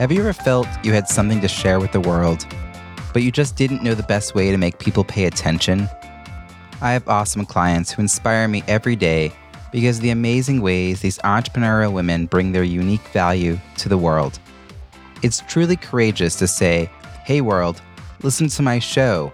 [0.00, 2.46] Have you ever felt you had something to share with the world,
[3.12, 5.90] but you just didn't know the best way to make people pay attention?
[6.80, 9.30] I have awesome clients who inspire me every day
[9.70, 14.38] because of the amazing ways these entrepreneurial women bring their unique value to the world.
[15.22, 16.90] It's truly courageous to say,
[17.26, 17.82] Hey, world,
[18.22, 19.30] listen to my show,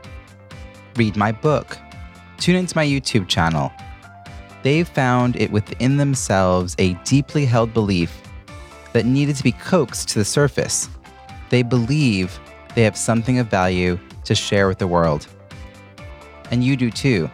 [0.97, 1.79] read my book,
[2.39, 3.71] tune into my YouTube channel.
[4.65, 8.21] They've found it within themselves a deeply held belief
[8.97, 10.89] that needed to be coaxed to the surface.
[11.51, 12.41] They believe
[12.75, 15.27] they have something of value to share with the world.
[16.51, 17.31] And you do too.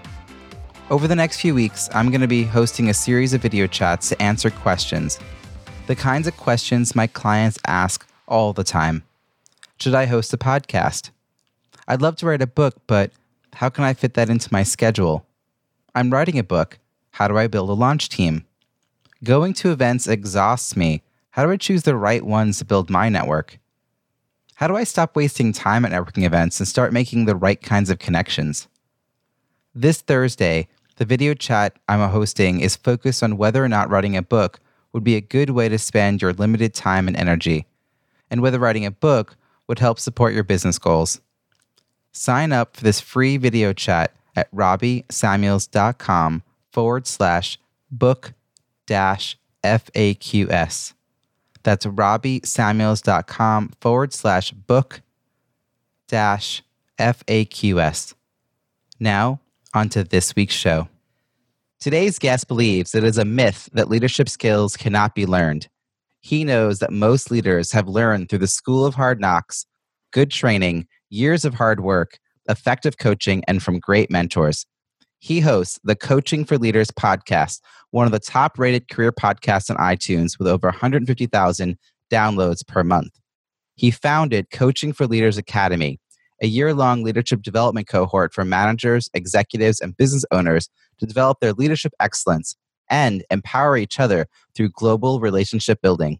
[0.90, 4.08] Over the next few weeks, I'm going to be hosting a series of video chats
[4.08, 5.20] to answer questions.
[5.86, 9.04] The kinds of questions my clients ask all the time.
[9.78, 11.10] Should I host a podcast?
[11.86, 13.12] I'd love to write a book, but
[13.52, 15.24] how can I fit that into my schedule?
[15.94, 16.80] I'm writing a book.
[17.12, 18.46] How do I build a launch team?
[19.22, 23.08] Going to events exhausts me how do I choose the right ones to build my
[23.08, 23.58] network?
[24.56, 27.88] How do I stop wasting time at networking events and start making the right kinds
[27.88, 28.68] of connections?
[29.74, 34.22] This Thursday, the video chat I'm hosting is focused on whether or not writing a
[34.22, 34.60] book
[34.92, 37.64] would be a good way to spend your limited time and energy,
[38.30, 39.36] and whether writing a book
[39.68, 41.22] would help support your business goals.
[42.12, 47.58] Sign up for this free video chat at robbiesamuels.com forward slash
[47.90, 48.34] book
[48.84, 50.92] dash FAQS.
[51.62, 55.02] That's robbiesamuels.com forward slash book
[56.08, 56.62] dash
[56.98, 58.14] FAQS.
[59.00, 59.40] Now,
[59.74, 60.88] on to this week's show.
[61.80, 65.68] Today's guest believes it is a myth that leadership skills cannot be learned.
[66.20, 69.66] He knows that most leaders have learned through the school of hard knocks,
[70.12, 74.66] good training, years of hard work, effective coaching, and from great mentors.
[75.24, 77.60] He hosts the Coaching for Leaders podcast,
[77.92, 81.78] one of the top rated career podcasts on iTunes with over 150,000
[82.10, 83.20] downloads per month.
[83.76, 86.00] He founded Coaching for Leaders Academy,
[86.42, 90.68] a year long leadership development cohort for managers, executives, and business owners
[90.98, 92.56] to develop their leadership excellence
[92.90, 96.18] and empower each other through global relationship building.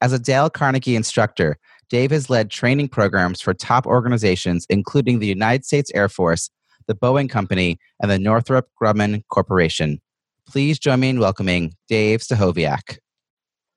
[0.00, 1.56] As a Dale Carnegie instructor,
[1.88, 6.50] Dave has led training programs for top organizations, including the United States Air Force,
[6.86, 10.00] the Boeing Company, and the Northrop Grumman Corporation.
[10.46, 12.98] Please join me in welcoming Dave Stachowiak.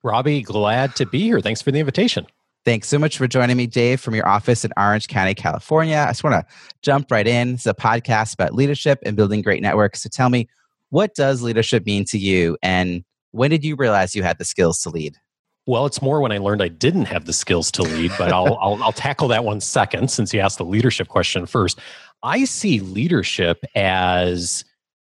[0.04, 1.42] Robbie, glad to be here.
[1.42, 2.26] Thanks for the invitation.
[2.66, 6.04] Thanks so much for joining me, Dave, from your office in Orange County, California.
[6.06, 7.54] I just want to jump right in.
[7.54, 10.02] It's a podcast about leadership and building great networks.
[10.02, 10.50] So tell me,
[10.90, 12.58] what does leadership mean to you?
[12.62, 15.16] And when did you realize you had the skills to lead?
[15.66, 18.58] Well, it's more when I learned I didn't have the skills to lead, but I'll,
[18.62, 21.80] I'll, I'll tackle that one second since you asked the leadership question first.
[22.24, 24.66] I see leadership as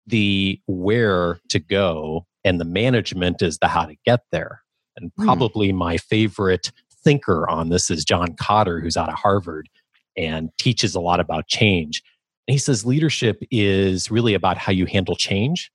[0.07, 4.63] the where to go and the management is the how to get there.
[4.97, 5.25] And hmm.
[5.25, 5.77] probably mm.
[5.77, 6.71] my favorite
[7.03, 9.69] thinker on this is John Kotter, who's out of Harvard
[10.17, 12.03] and teaches a lot about change.
[12.47, 15.73] And he says leadership is really about how you handle change,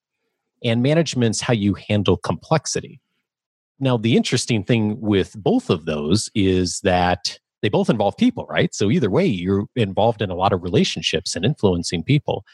[0.64, 3.02] and management's how you handle complexity.
[3.80, 8.74] Now, the interesting thing with both of those is that they both involve people, right?
[8.74, 12.46] So either way, you're involved in a lot of relationships and influencing people.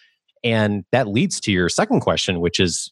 [0.44, 2.92] And that leads to your second question, which is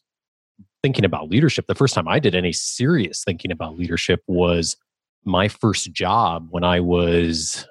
[0.82, 1.66] thinking about leadership.
[1.66, 4.76] The first time I did any serious thinking about leadership was
[5.24, 7.66] my first job when I was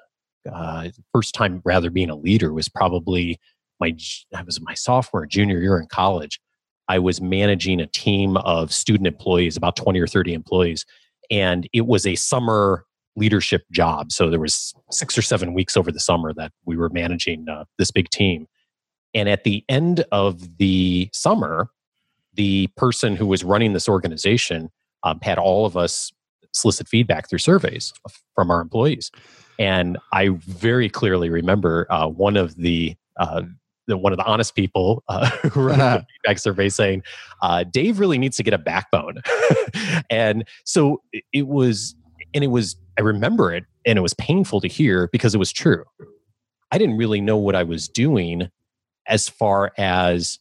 [0.50, 3.40] uh, first time rather being a leader was probably
[3.80, 3.96] my
[4.34, 6.40] I was my sophomore junior year in college.
[6.88, 10.84] I was managing a team of student employees, about 20 or 30 employees,
[11.30, 12.84] and it was a summer
[13.16, 14.12] leadership job.
[14.12, 17.64] So there was six or seven weeks over the summer that we were managing uh,
[17.78, 18.46] this big team.
[19.14, 21.68] And at the end of the summer,
[22.34, 24.70] the person who was running this organization
[25.04, 26.12] um, had all of us
[26.52, 27.92] solicit feedback through surveys
[28.34, 29.10] from our employees.
[29.58, 33.42] And I very clearly remember uh, one of the, uh,
[33.86, 35.98] the, one of the honest people uh, who uh-huh.
[35.98, 37.02] the feedback survey saying,
[37.42, 39.20] uh, "Dave really needs to get a backbone."
[40.10, 41.02] and so
[41.32, 41.94] it was,
[42.32, 45.52] and it was I remember it and it was painful to hear because it was
[45.52, 45.84] true.
[46.70, 48.48] I didn't really know what I was doing
[49.06, 50.38] as far as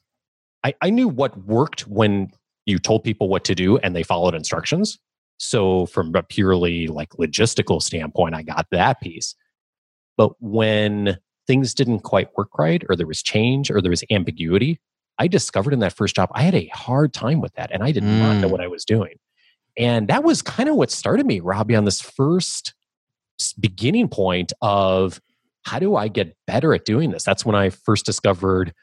[0.64, 2.32] I, I knew what worked when
[2.66, 5.00] you told people what to do and they followed instructions.
[5.38, 9.36] So, from a purely like logistical standpoint, I got that piece.
[10.16, 11.18] But when
[11.48, 14.80] things didn't quite work right, or there was change, or there was ambiguity,
[15.20, 17.72] I discovered in that first job, I had a hard time with that.
[17.72, 18.20] And I did mm.
[18.20, 18.52] not know mm.
[18.52, 19.16] what I was doing.
[19.78, 22.74] And that was kind of what started me, Robbie, on this first
[23.60, 25.20] beginning point of
[25.64, 27.24] how do I get better at doing this?
[27.24, 28.74] That's when I first discovered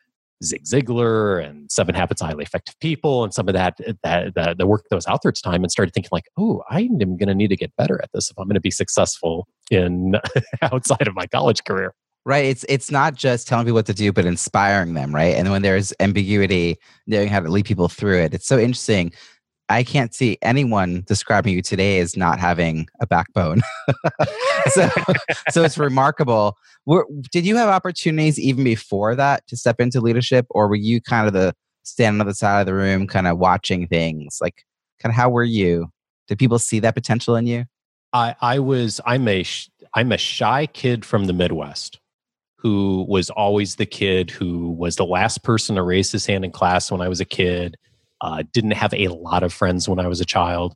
[0.42, 4.34] Zig Ziglar and Seven Habits of Highly Effective People and some of that, eh, that,
[4.34, 6.62] that the work that was out there at the time and started thinking like, oh,
[6.70, 8.70] I am going to need to get better at this if I'm going to be
[8.70, 10.14] successful in
[10.62, 11.94] outside of my college career.
[12.26, 12.44] Right.
[12.44, 15.34] It's it's not just telling people what to do, but inspiring them, right?
[15.34, 16.76] And when there's ambiguity,
[17.06, 18.34] knowing how to lead people through it.
[18.34, 19.12] It's so interesting.
[19.70, 23.62] I can't see anyone describing you today as not having a backbone.
[24.70, 24.90] so,
[25.50, 26.56] so it's remarkable.
[26.86, 31.00] Were, did you have opportunities even before that to step into leadership, or were you
[31.00, 34.38] kind of the standing on the side of the room, kind of watching things?
[34.40, 34.64] Like,
[34.98, 35.88] kind of how were you?
[36.26, 37.64] Did people see that potential in you?
[38.12, 39.00] I, I was.
[39.06, 39.44] I'm a.
[39.94, 42.00] I'm a shy kid from the Midwest
[42.56, 46.50] who was always the kid who was the last person to raise his hand in
[46.50, 47.76] class when I was a kid,
[48.20, 50.74] uh, didn't have a lot of friends when I was a child,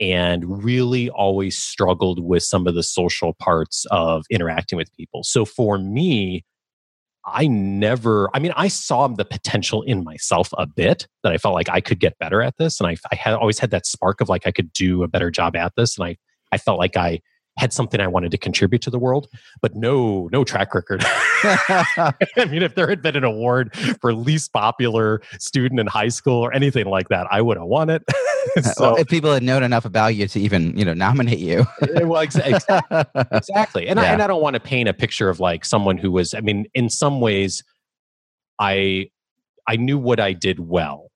[0.00, 5.22] and really always struggled with some of the social parts of interacting with people.
[5.22, 6.44] So for me,
[7.26, 11.54] I never, I mean, I saw the potential in myself a bit that I felt
[11.54, 12.80] like I could get better at this.
[12.80, 15.30] And I, I had always had that spark of like I could do a better
[15.30, 15.98] job at this.
[15.98, 16.16] And I,
[16.50, 17.20] I felt like I
[17.60, 19.28] had something I wanted to contribute to the world,
[19.60, 21.02] but no, no track record.
[21.04, 22.14] I
[22.48, 26.54] mean, if there had been an award for least popular student in high school or
[26.54, 28.02] anything like that, I would have won it.
[28.62, 31.66] so, well, if people had known enough about you to even, you know, nominate you.
[31.90, 33.88] Eh, well, ex- exactly.
[33.88, 34.06] And, yeah.
[34.06, 36.40] I, and I don't want to paint a picture of like someone who was, I
[36.40, 37.64] mean, in some ways,
[38.60, 39.10] I,
[39.66, 41.09] I knew what I did well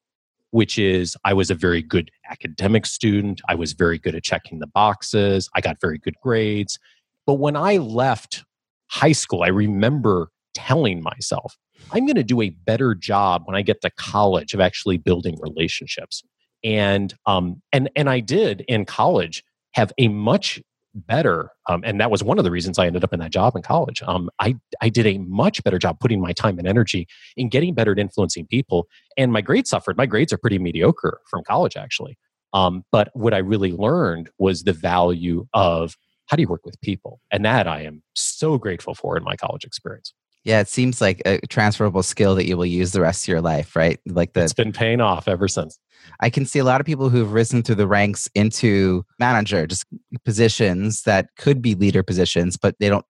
[0.55, 3.41] which is I was a very good academic student.
[3.49, 5.51] I was very good at checking the boxes.
[5.56, 6.79] I got very good grades.
[7.27, 8.45] But when I left
[8.87, 11.56] high school, I remember telling myself,
[11.91, 15.37] I'm going to do a better job when I get to college of actually building
[15.41, 16.23] relationships.
[16.62, 19.43] And um, and and I did in college
[19.73, 20.62] have a much
[20.94, 23.55] better um, and that was one of the reasons i ended up in that job
[23.56, 24.02] in college.
[24.02, 27.06] Um, I, I did a much better job putting my time and energy
[27.37, 28.87] in getting better at influencing people
[29.17, 29.96] and my grades suffered.
[29.96, 32.17] My grades are pretty mediocre from college actually.
[32.52, 35.96] Um, but what i really learned was the value of
[36.26, 39.37] how do you work with people and that i am so grateful for in my
[39.37, 40.14] college experience
[40.44, 43.41] yeah, it seems like a transferable skill that you will use the rest of your
[43.41, 43.99] life, right?
[44.06, 45.79] Like the, it's been paying off ever since.
[46.20, 49.87] I can see a lot of people who've risen through the ranks into manager, just
[50.25, 53.06] positions that could be leader positions, but they don't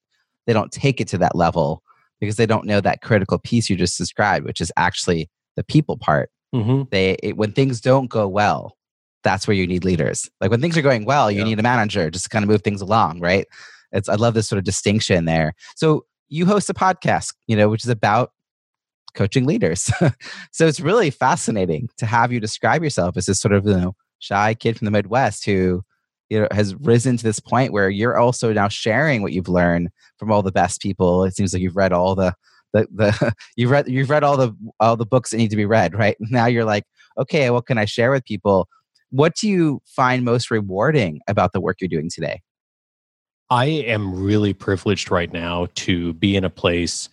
[0.47, 1.83] they don't take it to that level
[2.21, 5.97] because they don't know that critical piece you just described, which is actually the people
[5.97, 6.31] part.
[6.55, 6.83] Mm-hmm.
[6.93, 8.77] They it, when things don't go well,
[9.25, 10.31] that's where you need leaders.
[10.41, 11.45] Like when things are going well, you yeah.
[11.45, 13.49] need a manager just to kind of move things along, right?
[13.91, 15.55] It's I love this sort of distinction there.
[15.75, 16.05] So
[16.35, 18.33] you host a podcast, you know, which is about
[19.15, 19.91] coaching leaders.
[20.51, 23.95] so it's really fascinating to have you describe yourself as this sort of you know
[24.19, 25.83] shy kid from the Midwest who
[26.29, 29.91] you know has risen to this point where you're also now sharing what you've learned
[30.19, 31.25] from all the best people.
[31.25, 32.35] It seems like you've read all the
[32.73, 35.67] the, the you've read you've read all the all the books that need to be
[35.67, 36.17] read, right?
[36.31, 36.85] Now you're like,
[37.17, 38.69] okay, what can I share with people?
[39.11, 42.43] What do you find most rewarding about the work you're doing today?
[43.55, 47.09] I am really privileged right now to be in a place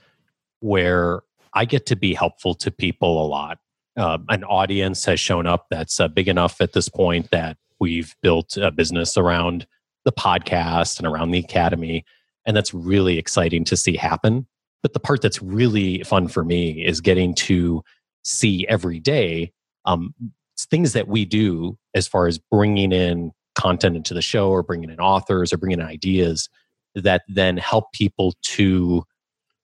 [0.59, 1.21] where
[1.53, 3.59] I get to be helpful to people a lot.
[3.95, 8.15] Uh, an audience has shown up that's uh, big enough at this point that we've
[8.23, 9.67] built a business around
[10.03, 12.03] the podcast and around the academy.
[12.47, 14.47] And that's really exciting to see happen.
[14.81, 17.83] But the part that's really fun for me is getting to
[18.23, 19.51] see every day
[19.85, 20.15] um,
[20.57, 24.89] things that we do as far as bringing in content into the show or bringing
[24.89, 26.49] in authors or bringing in ideas
[26.95, 29.03] that then help people to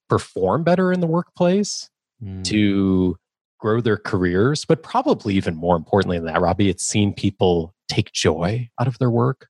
[0.09, 1.89] perform better in the workplace,
[2.23, 2.43] mm.
[2.45, 3.17] to
[3.59, 8.11] grow their careers, but probably even more importantly than that, Robbie, it's seen people take
[8.11, 9.47] joy out of their work,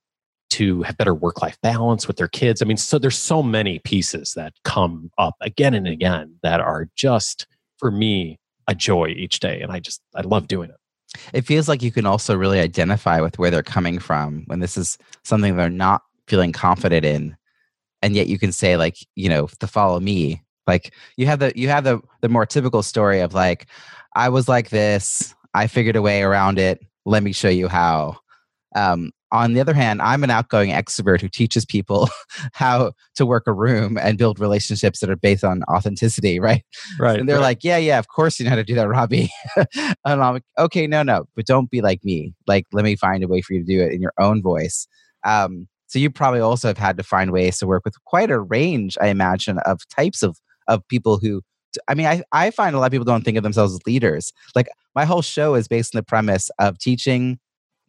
[0.50, 2.62] to have better work life balance with their kids.
[2.62, 6.88] I mean, so there's so many pieces that come up again and again that are
[6.96, 9.60] just for me a joy each day.
[9.60, 10.76] And I just, I love doing it.
[11.32, 14.76] It feels like you can also really identify with where they're coming from when this
[14.76, 17.36] is something they're not feeling confident in.
[18.02, 21.52] And yet you can say, like, you know, to follow me, like you have the
[21.56, 23.66] you have the the more typical story of like,
[24.14, 26.80] I was like this, I figured a way around it.
[27.04, 28.18] Let me show you how.
[28.76, 32.08] Um, on the other hand, I'm an outgoing extrovert who teaches people
[32.52, 36.64] how to work a room and build relationships that are based on authenticity, right?
[36.98, 37.18] Right.
[37.18, 37.42] And they're right.
[37.42, 39.30] like, yeah, yeah, of course you know how to do that, Robbie.
[39.56, 42.34] and I'm like, okay, no, no, but don't be like me.
[42.46, 44.86] Like, let me find a way for you to do it in your own voice.
[45.24, 48.38] Um, so you probably also have had to find ways to work with quite a
[48.38, 51.42] range, I imagine, of types of of people who.
[51.86, 54.32] I mean, I, I find a lot of people don't think of themselves as leaders.
[54.54, 57.38] Like my whole show is based on the premise of teaching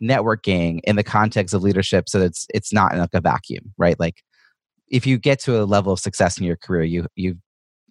[0.02, 4.00] networking in the context of leadership so it's it's not in like a vacuum right?
[4.00, 4.22] Like
[4.90, 7.36] if you get to a level of success in your career you you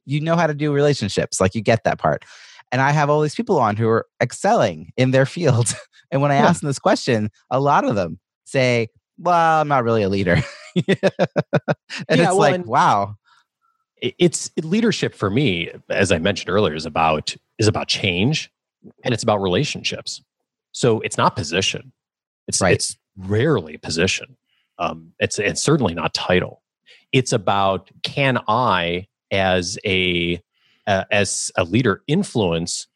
[0.07, 1.39] you know how to do relationships.
[1.41, 2.25] Like you get that part.
[2.73, 5.75] And i have all these people on who are excelling in their field.
[6.11, 6.47] And when i Yeah.
[6.47, 8.89] ask them this question a lot of them say
[9.19, 10.37] well i'm not really a leader.
[10.77, 10.97] And Yeah,
[12.09, 13.17] it's well, like and- wow.
[14.01, 18.49] It's leadership for me as i mentioned earlier is about is about change
[19.05, 20.23] and it's about relationships.
[20.73, 21.93] So it's not position
[22.49, 22.75] it's Right.
[22.75, 24.37] it's rarely position.
[24.79, 26.63] Um, it's it's certainly not title.
[27.13, 30.41] It's about can i as a
[30.87, 32.87] uh, as a leader influence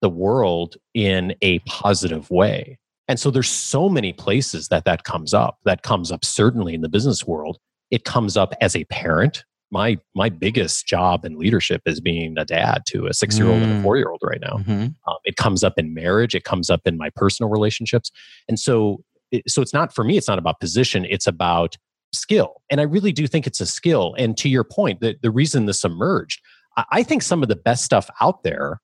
[0.00, 2.78] the world in a positive way?
[3.08, 5.58] And so there's so many places that that comes up.
[5.64, 7.58] That comes up certainly in the business world.
[7.90, 12.44] It comes up as a parent my my biggest job in leadership is being a
[12.44, 13.80] dad to a six year old and Mm.
[13.80, 14.58] a four year old right now.
[14.58, 14.94] Mhm.
[15.06, 16.34] um, it comes up in marriage.
[16.34, 18.10] It comes up in my personal relationships.
[18.48, 21.04] And so it, so it's not for me it's not about position.
[21.08, 21.76] It's about
[22.12, 22.62] skill.
[22.70, 24.14] And i really do think it's a skill.
[24.18, 26.40] And to your point the, the reason this emerged
[26.76, 28.80] I, I think some of the best stuff out there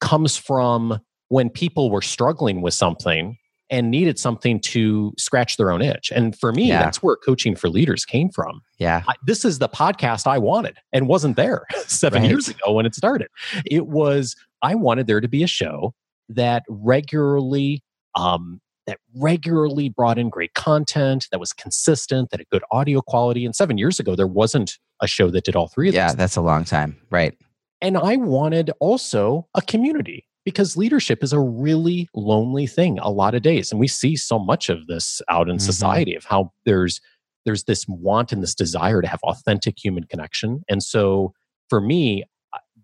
[0.00, 3.36] comes from when people were struggling with something
[3.74, 6.82] and needed something to scratch their own itch and for me Yeah.
[6.82, 10.76] that's where coaching for leaders came from yeah I, this is the podcast I wanted
[10.92, 12.30] and wasn't there seven Right.
[12.30, 13.28] years ago when it started.
[13.66, 15.92] It was I wanted there to be a show
[16.28, 17.82] that regularly
[18.14, 23.44] um, that regularly brought in great content that was consistent that had good audio quality.
[23.46, 26.16] And seven years ago, there wasn't a show that did all three of yeah those.
[26.16, 27.34] that's a long time right
[27.80, 33.34] And I wanted also a community because leadership is a really lonely thing a lot
[33.34, 33.70] of days.
[33.70, 35.62] And we see so much of this out in Mhm.
[35.62, 37.00] society of how there's
[37.46, 40.62] there's this want and this desire to have authentic human connection.
[40.66, 41.34] And so
[41.68, 42.24] for me,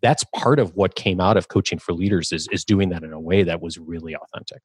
[0.02, 3.12] that's part of what came out of coaching for leaders is is doing that in
[3.12, 4.60] a way that was really authentic.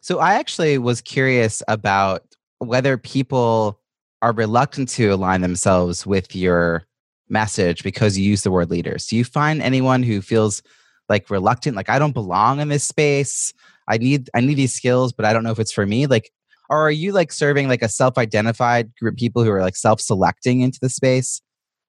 [0.00, 2.22] So I actually was curious about
[2.58, 3.80] whether people
[4.22, 6.84] are reluctant to align themselves with your
[7.28, 9.06] message because you use the word leaders.
[9.06, 10.62] Do you find anyone who feels
[11.10, 13.52] like reluctant, like I don't belong in this space?
[13.88, 16.06] I need I need these skills, but I don't know if it's for me.
[16.06, 16.30] Like,
[16.70, 20.60] or are you like serving like a self-identified group of people who are like self-selecting
[20.60, 21.42] into the space?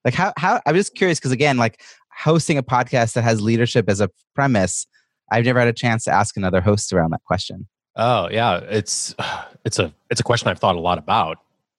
[0.04, 1.82] Like how how I'm just curious because again, like
[2.18, 4.88] hosting a podcast that has leadership as a premise,
[5.32, 7.68] I've never had a chance to ask another host around that question.
[7.96, 9.16] Oh yeah, it's
[9.66, 11.38] it's a it's a question I've thought a lot about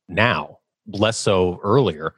[0.08, 2.14] now, less so earlier.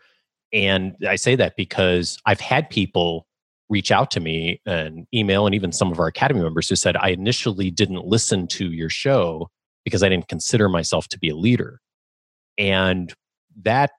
[0.52, 3.26] And I say that because I've had people
[3.68, 6.96] reach out to me and email and even some of our academy members who said
[6.96, 9.48] I initially didn't listen to your show
[9.84, 11.80] because I didn't consider myself to be a leader.
[12.58, 13.12] And
[13.62, 13.90] that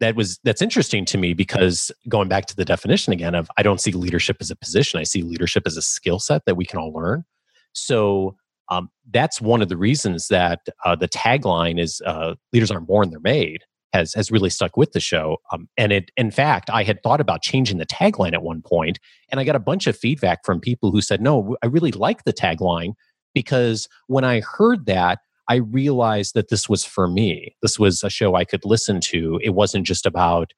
[0.00, 3.62] that was that's interesting to me because going back to the definition again of I
[3.62, 6.64] don't see leadership as a position, I see leadership as a skill set that we
[6.64, 7.24] can all learn.
[7.72, 8.36] So
[8.70, 13.10] um, that's one of the reasons that uh, the tagline is uh, "Leaders aren't born;
[13.10, 13.62] they're made."
[13.94, 15.38] Has has really stuck with the show.
[15.52, 18.98] Um, and it, in fact, I had thought about changing the tagline at one point,
[19.30, 22.24] and I got a bunch of feedback from people who said, "No, I really like
[22.24, 22.92] the tagline
[23.34, 27.54] because when I heard that." I realized that this was for me.
[27.60, 29.38] This was a show I could listen to.
[29.42, 30.54] It wasn't just about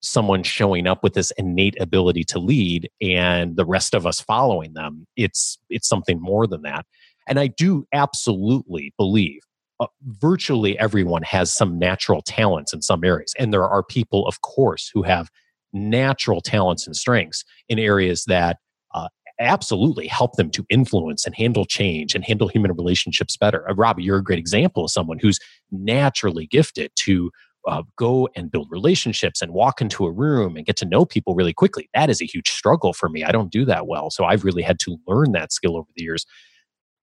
[0.00, 4.74] someone showing up with this innate ability to lead and the rest of us following
[4.74, 5.06] them.
[5.16, 6.86] It's it's something more than that.
[7.26, 9.40] And I do absolutely believe
[9.80, 13.34] uh, virtually everyone has some natural talents in some areas.
[13.38, 15.30] And there are people, of course, who have
[15.72, 18.58] natural talents and strengths in areas that
[18.94, 19.08] uh,
[19.38, 23.68] absolutely help them to influence and handle change and handle human relationships better.
[23.68, 25.38] Uh, Robbie, you're a great example of someone who's
[25.70, 27.30] naturally gifted to
[27.66, 31.34] uh, go and build relationships and walk into a room and get to know people
[31.34, 31.88] really quickly.
[31.94, 33.24] That is a huge struggle for me.
[33.24, 34.10] I don't do that well.
[34.10, 36.24] So I've really had to learn that skill over the years.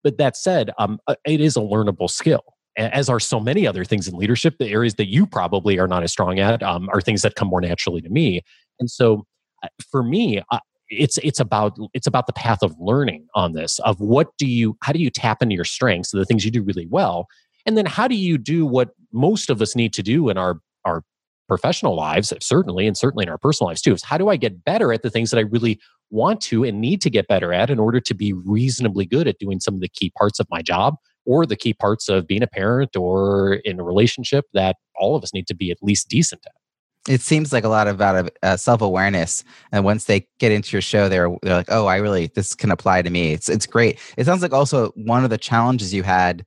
[0.03, 2.43] But that said, um, uh, it is a learnable skill.
[2.79, 6.01] As are so many other things in leadership, the areas that you probably are not
[6.01, 8.41] as strong at um, are things that come more naturally to me.
[8.79, 9.25] And so,
[9.63, 10.41] uh, for me,
[10.89, 13.79] it's it's about it's about the path of learning on this.
[13.79, 16.63] Of what do you how do you tap into your strengths, the things you do
[16.63, 17.27] really well,
[17.65, 20.59] and then how do you do what most of us need to do in our
[20.85, 21.03] our
[21.47, 23.93] professional lives, certainly, and certainly in our personal lives too.
[23.93, 25.79] Is how do I get better at the things that I really
[26.11, 29.37] want to and need to get better at in order to be reasonably good at
[29.37, 30.95] doing some of the key parts of my job
[31.29, 35.23] or the key parts of being a parent or in a relationship that all of
[35.23, 37.11] us need to be at least decent at.
[37.13, 41.07] It seems like a lot about uh, self-awareness and once they get into your show
[41.07, 43.33] they're, they're like oh i really this can apply to me.
[43.33, 43.99] It's, it's great.
[44.17, 46.43] It sounds like also one of the challenges you had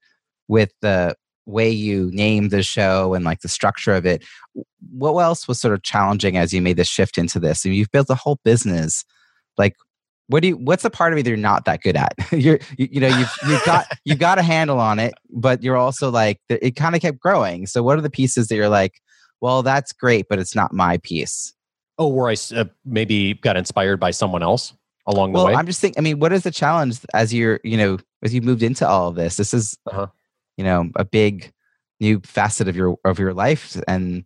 [0.48, 1.14] with the
[1.46, 4.22] way you named the show and like the structure of it
[4.90, 7.64] what else was sort of challenging as you made the shift into this?
[7.64, 9.04] And you've built a whole business.
[9.56, 9.74] Like
[10.28, 12.14] what do you what's the part of you that you're not that good at?
[12.32, 15.76] You're you, you know you've you've got you've got a handle on it but you're
[15.76, 17.66] also like it kind of kept growing.
[17.66, 19.00] So what are the pieces that you're like
[19.40, 21.52] well that's great but it's not my piece.
[21.98, 24.72] Oh where i uh, maybe got inspired by someone else
[25.06, 25.54] along the well, way?
[25.54, 28.40] I'm just thinking i mean what is the challenge as you're you know as you
[28.40, 29.36] moved into all of this?
[29.36, 30.06] This is uh-huh.
[30.56, 31.52] you know a big
[32.00, 34.24] new facet of your of your life and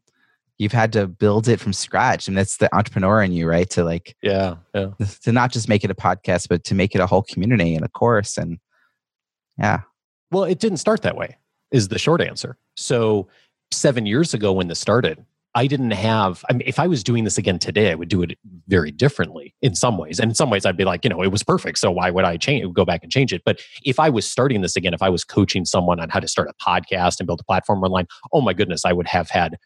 [0.59, 3.69] you've had to build it from scratch and that's the entrepreneur in you right?
[3.71, 4.91] To like yeah yeah.
[5.23, 7.85] to not just make it a podcast but to make it a whole community and
[7.85, 8.59] a course and
[9.59, 9.81] yeah.
[10.31, 11.37] Well it didn't start that way
[11.71, 12.57] is the short answer.
[12.77, 13.29] So
[13.73, 15.25] seven years ago when this started
[15.57, 18.21] I didn't have, I mean, if I was doing this again today, I would do
[18.21, 20.21] it very differently in some ways.
[20.21, 21.79] And in some ways, I'd be like, you know, it was perfect.
[21.79, 23.41] So why would I change, go back and change it?
[23.43, 26.29] But if I was starting this again, if I was coaching someone on how to
[26.29, 29.57] start a podcast and build a platform online, oh my goodness, I would have had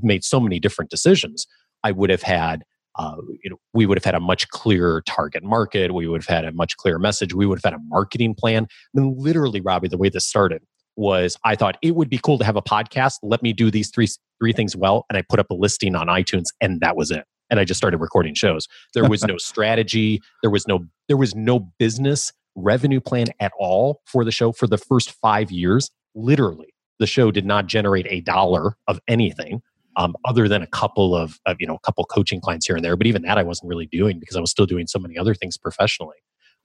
[0.00, 1.48] made so many different decisions.
[1.82, 2.62] I would have had,
[2.96, 5.92] uh, you know, we would have had a much clearer target market.
[5.92, 7.34] We would have had a much clearer message.
[7.34, 8.68] We would have had a marketing plan.
[8.96, 10.62] I mean, literally, Robbie, the way this started
[10.96, 13.14] was I thought it would be cool to have a podcast.
[13.22, 14.08] Let me do these three
[14.40, 17.24] three things well, and I put up a listing on iTunes, and that was it.
[17.48, 18.66] And I just started recording shows.
[18.94, 20.20] There was no strategy.
[20.42, 24.66] There was no there was no business revenue plan at all for the show for
[24.66, 25.90] the first five years.
[26.14, 29.62] Literally, the show did not generate a dollar of anything.
[29.98, 32.84] Um, other than a couple of, of, you know a couple coaching clients here and
[32.84, 35.16] there but even that i wasn't really doing because i was still doing so many
[35.16, 36.18] other things professionally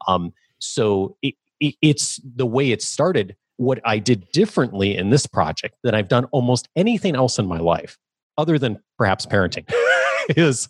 [0.06, 5.28] um, so it, it, it's the way it started what I did differently in this
[5.28, 7.96] project than I've done almost anything else in my life,
[8.36, 9.72] other than perhaps parenting,
[10.36, 10.68] is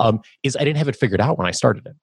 [0.00, 1.94] um, is I didn't have it figured out when I started it.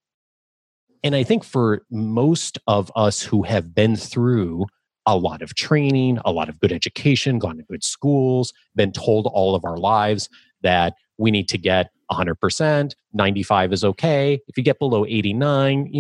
[1.04, 4.66] And I think for most of us who have been through
[5.06, 9.28] a lot of training, a lot of good education, gone to good schools, been told
[9.28, 10.30] all of our lives
[10.62, 14.40] that we need to get 100%, 95 is okay.
[14.48, 16.00] If you get below 89, eh,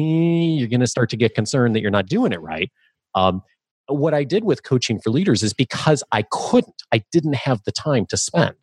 [0.59, 2.71] you're going to start to get concerned that you're not doing it right.
[3.15, 3.41] Um,
[3.89, 7.71] what I did with coaching for leaders is because I couldn't, I didn't have the
[7.71, 8.55] time to spend.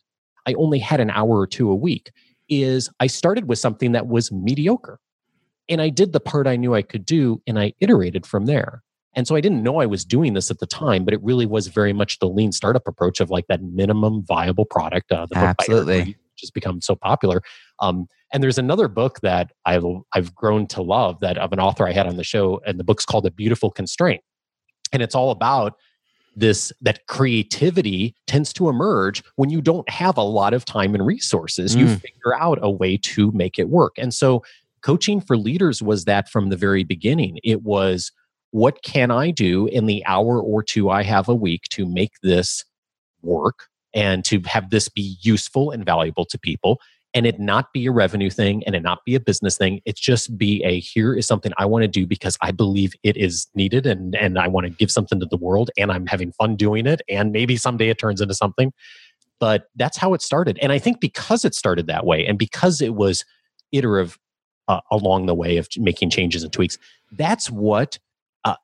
[0.47, 2.11] I only had an hour or two a week.
[2.49, 5.01] Is I started with something that was mediocre.
[5.69, 8.83] And I did the part I knew I could do and I iterated from there.
[9.17, 11.47] And so I didn't know I was doing this at the time, but it really
[11.47, 15.11] was very much the lean startup approach of like that minimum viable product.
[15.11, 16.01] Uh, the Absolutely.
[16.01, 17.43] which has become so popular.
[17.81, 21.89] Um, and there's another book that I've, I've grown to love that of an author
[21.89, 24.23] I had on the show, and the book's called A Beautiful Constraint
[24.93, 25.77] and it's all about
[26.35, 31.07] this that creativity tends to emerge when you don't have a lot of time and
[31.07, 31.75] resources.
[31.75, 31.81] Mm.
[31.81, 33.95] you figure out a way to make it work.
[33.97, 34.43] And so
[34.83, 37.39] coaching for leaders was that from the very beginning.
[37.43, 38.13] It was
[38.57, 42.13] what can i do in the hour or two i have a week to make
[42.23, 42.65] this
[43.23, 46.81] work and to have this be useful and valuable to people
[47.17, 49.81] and it not be a revenue thing and it not be a business thing.
[49.87, 53.17] It just be a here is something I want to do because I believe it
[53.17, 56.31] is needed and, and I want to give something to the world and I'm having
[56.33, 57.01] fun doing it.
[57.09, 58.71] And maybe someday it turns into something.
[59.41, 60.59] But that's how it started.
[60.61, 63.25] And I think because it started that way and because it was
[63.73, 64.19] iterative
[64.69, 66.77] uh, along the way of making changes and tweaks,
[67.13, 67.99] that's what
[68.45, 68.57] uh,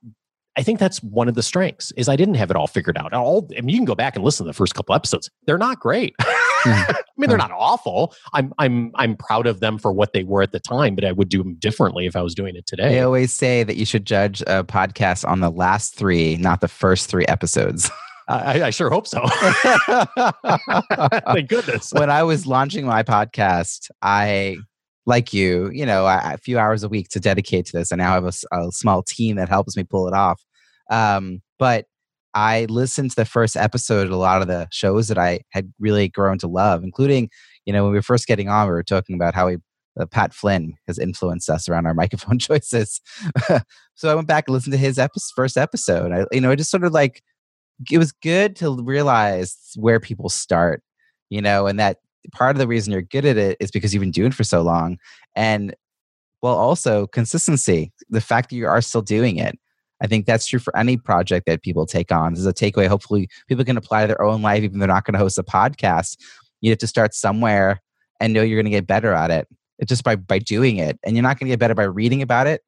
[0.56, 3.14] I think that's one of the strengths is I didn't have it all figured out.
[3.14, 5.30] All I mean, you can go back and listen to the first couple episodes.
[5.46, 6.14] They're not great.
[6.20, 7.50] I mean, they're mm-hmm.
[7.50, 8.14] not awful.
[8.34, 11.12] I'm I'm I'm proud of them for what they were at the time, but I
[11.12, 12.90] would do them differently if I was doing it today.
[12.90, 16.68] They always say that you should judge a podcast on the last three, not the
[16.68, 17.90] first three episodes.
[18.28, 19.20] I, I, sure hope so.
[21.34, 21.92] Thank goodness.
[21.92, 24.58] When I was launching my podcast, I,
[25.06, 27.92] like you, you know, a few hours a week to dedicate to this.
[27.92, 30.40] I now have a, a small team that helps me pull it off.
[30.90, 31.86] Um, but
[32.34, 35.72] I listened to the first episode of a lot of the shows that I had
[35.78, 37.30] really grown to love, including,
[37.66, 39.58] you know, when we were first getting on, we were talking about how we
[40.00, 43.00] uh, Pat Flynn has influenced us around our microphone choices.
[43.94, 46.12] so I went back and listened to his epi- first episode.
[46.12, 47.22] I, you know, it just sort of like
[47.90, 50.82] it was good to realize where people start,
[51.30, 51.98] you know, and that
[52.32, 54.44] part of the reason you're good at it is because you've been doing it for
[54.44, 54.98] so long,
[55.35, 55.74] and
[56.42, 57.92] well, also consistency.
[58.11, 59.58] The fact that you are still doing it
[60.02, 62.32] I think that's true for any project that people take on.
[62.32, 62.88] This is a takeaway.
[62.88, 65.44] Hopefully, people can apply to their own life, even they're not going to host a
[65.44, 66.18] podcast.
[66.61, 67.80] You have to start somewhere
[68.18, 69.46] and know you're going to get better at it.
[69.78, 72.20] It's just by by doing it, and you're not going to get better by reading
[72.20, 72.62] about it.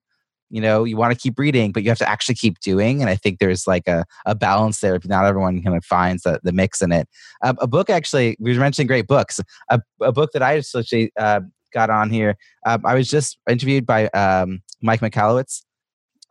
[0.54, 3.10] You know you want to keep reading but you have to actually keep doing and
[3.10, 6.38] i think there's like a, a balance there if not everyone kind of finds the,
[6.44, 7.08] the mix in it.
[7.42, 9.40] Uh, a book actually we were mentioning great books.
[9.68, 11.40] A, a book that i actually uh,
[11.72, 12.36] got on here
[12.66, 15.62] um, i was just interviewed by um, mike michalowicz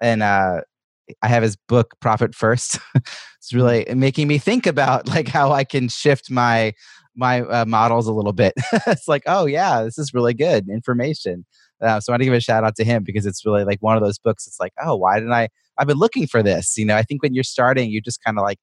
[0.01, 0.61] and uh,
[1.21, 2.79] i have his book profit first.
[3.43, 6.73] It's really making me think about like how i can shift my
[7.13, 8.53] my uh, models a little bit.
[8.87, 11.45] It's like oh yeah this is really good information
[11.81, 13.79] uh, so I want to give a shout out to him because it's really like
[13.81, 14.47] one of those books.
[14.47, 15.49] It's like, oh, why didn't I?
[15.77, 16.77] I've been looking for this.
[16.77, 18.59] You know, I think when you're starting, you just kind of like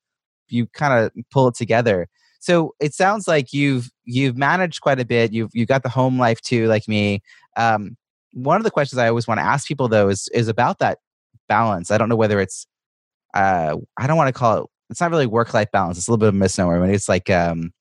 [0.48, 2.08] you kind of pull it together.
[2.40, 5.32] So it sounds like you've you've managed quite a bit.
[5.32, 7.20] You've you got the home life too, like me.
[7.56, 7.96] Um,
[8.32, 10.98] one of the questions I always want to ask people though is is about that
[11.48, 11.90] balance.
[11.90, 12.66] I don't know whether it's
[13.34, 14.70] uh, I don't want to call it.
[14.88, 15.98] It's not really work life balance.
[15.98, 16.82] It's a little bit of a misnomer.
[16.82, 17.72] I it's like um,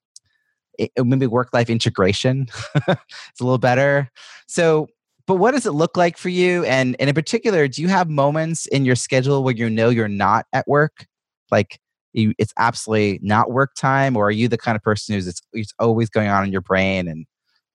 [0.77, 2.47] it, maybe work life integration.
[2.75, 4.09] it's a little better.
[4.47, 4.87] So
[5.29, 6.65] but what does it look like for you?
[6.65, 10.07] And, and in particular, do you have moments in your schedule where you know you're
[10.07, 11.05] not at work?
[11.51, 11.79] Like
[12.13, 15.39] you, it's absolutely not work time, or are you the kind of person who's it's,
[15.53, 17.27] it's always going on in your brain and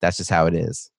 [0.02, 0.90] that's just how it is?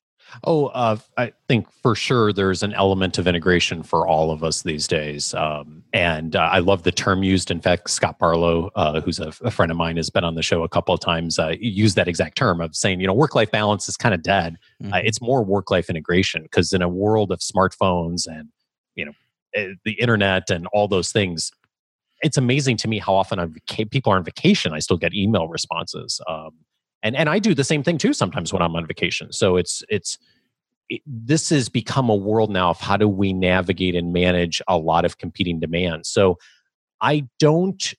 [0.44, 4.64] Oh, uh, I think for sure there's an element of integration for all of us
[4.64, 5.34] these days.
[5.34, 7.52] Um, and uh, I love the term used.
[7.52, 10.44] In fact, Scott Barlow, uh, who's a, a, friend of mine, has been on the
[10.44, 13.36] show a couple of times, uh, used that exact term of saying, you know, work
[13.36, 14.58] life balance is kind of dead.
[14.84, 15.08] Uh, mm-hmm.
[15.08, 18.50] it's more work life integration because in a world of smartphones and,
[18.96, 19.14] you know,
[19.56, 21.52] eh, the internet and all those things,
[22.22, 24.74] it's amazing to me how often vac- people are on vacation.
[24.74, 26.20] I still get email responses.
[26.28, 26.52] Um,
[27.06, 29.32] and and I do the same thing too sometimes when I'm on vacation.
[29.32, 30.18] So it's it's
[30.90, 34.78] it, this has become a world now of how do we navigate and manage a
[34.78, 36.10] lot of competing demands.
[36.10, 36.38] So
[37.02, 37.94] I don't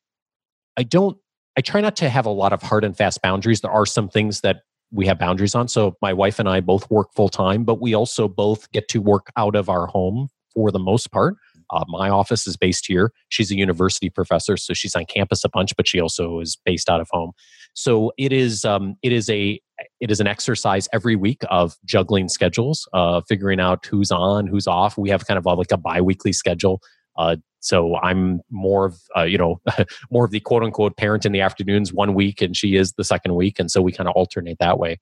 [0.76, 1.16] I don't
[1.56, 3.60] I try not to have a lot of hard and fast boundaries.
[3.60, 5.68] There are some things that we have boundaries on.
[5.68, 9.00] So my wife and I both work full time, but we also both get to
[9.00, 11.36] work out of our home for the most part.
[11.70, 13.12] Uh, my office is based here.
[13.28, 16.88] She's a university professor, so she's on campus a bunch, but she also is based
[16.88, 17.32] out of home.
[17.76, 19.60] So it is um, it is a
[20.00, 24.66] it is an exercise every week of juggling schedules, uh, figuring out who's on, who's
[24.66, 24.96] off.
[24.96, 26.80] We have kind of a, like a biweekly schedule.
[27.18, 29.60] Uh, so I'm more of uh, you know
[30.10, 33.04] more of the quote unquote parent in the afternoons one week, and she is the
[33.04, 34.98] second week, and so we kind of alternate that way.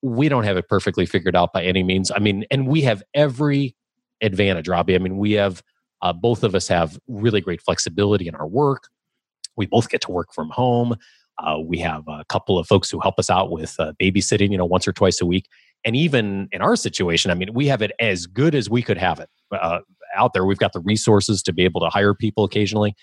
[0.00, 2.10] We don't have it perfectly figured out by any means.
[2.10, 3.76] I mean, and we have every
[4.22, 4.94] advantage, Robbie.
[4.94, 5.62] I mean, we have
[6.00, 8.88] uh, both of us have really great flexibility in our work.
[9.56, 10.96] We both get to work from home.
[11.38, 14.58] Uh, we have a couple of folks who help us out with uh, babysitting, you
[14.58, 15.48] know, once or twice a week.
[15.84, 18.98] And even in our situation, I mean, we have it as good as we could
[18.98, 19.80] have it uh,
[20.16, 20.44] out there.
[20.44, 22.94] We've got the resources to be able to hire people occasionally.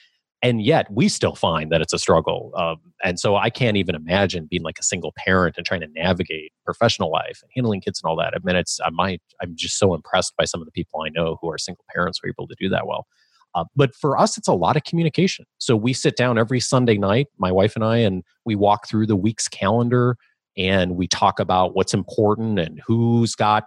[0.44, 2.52] And yet we still find that it's a struggle.
[2.56, 5.88] Um, and so I can't even imagine being like a single parent and trying to
[5.94, 8.34] navigate professional life and handling kids and all that.
[8.34, 11.10] I mean, it's, I might, I'm just so impressed by some of the people I
[11.10, 13.06] know who are single parents who are able to do that well.
[13.54, 15.46] Uh, but for us, it's a lot of communication.
[15.58, 19.08] So we sit down every Sunday night, my wife and I, and we walk through
[19.08, 20.16] the week's calendar
[20.58, 23.66] and we talk about what's important and who's got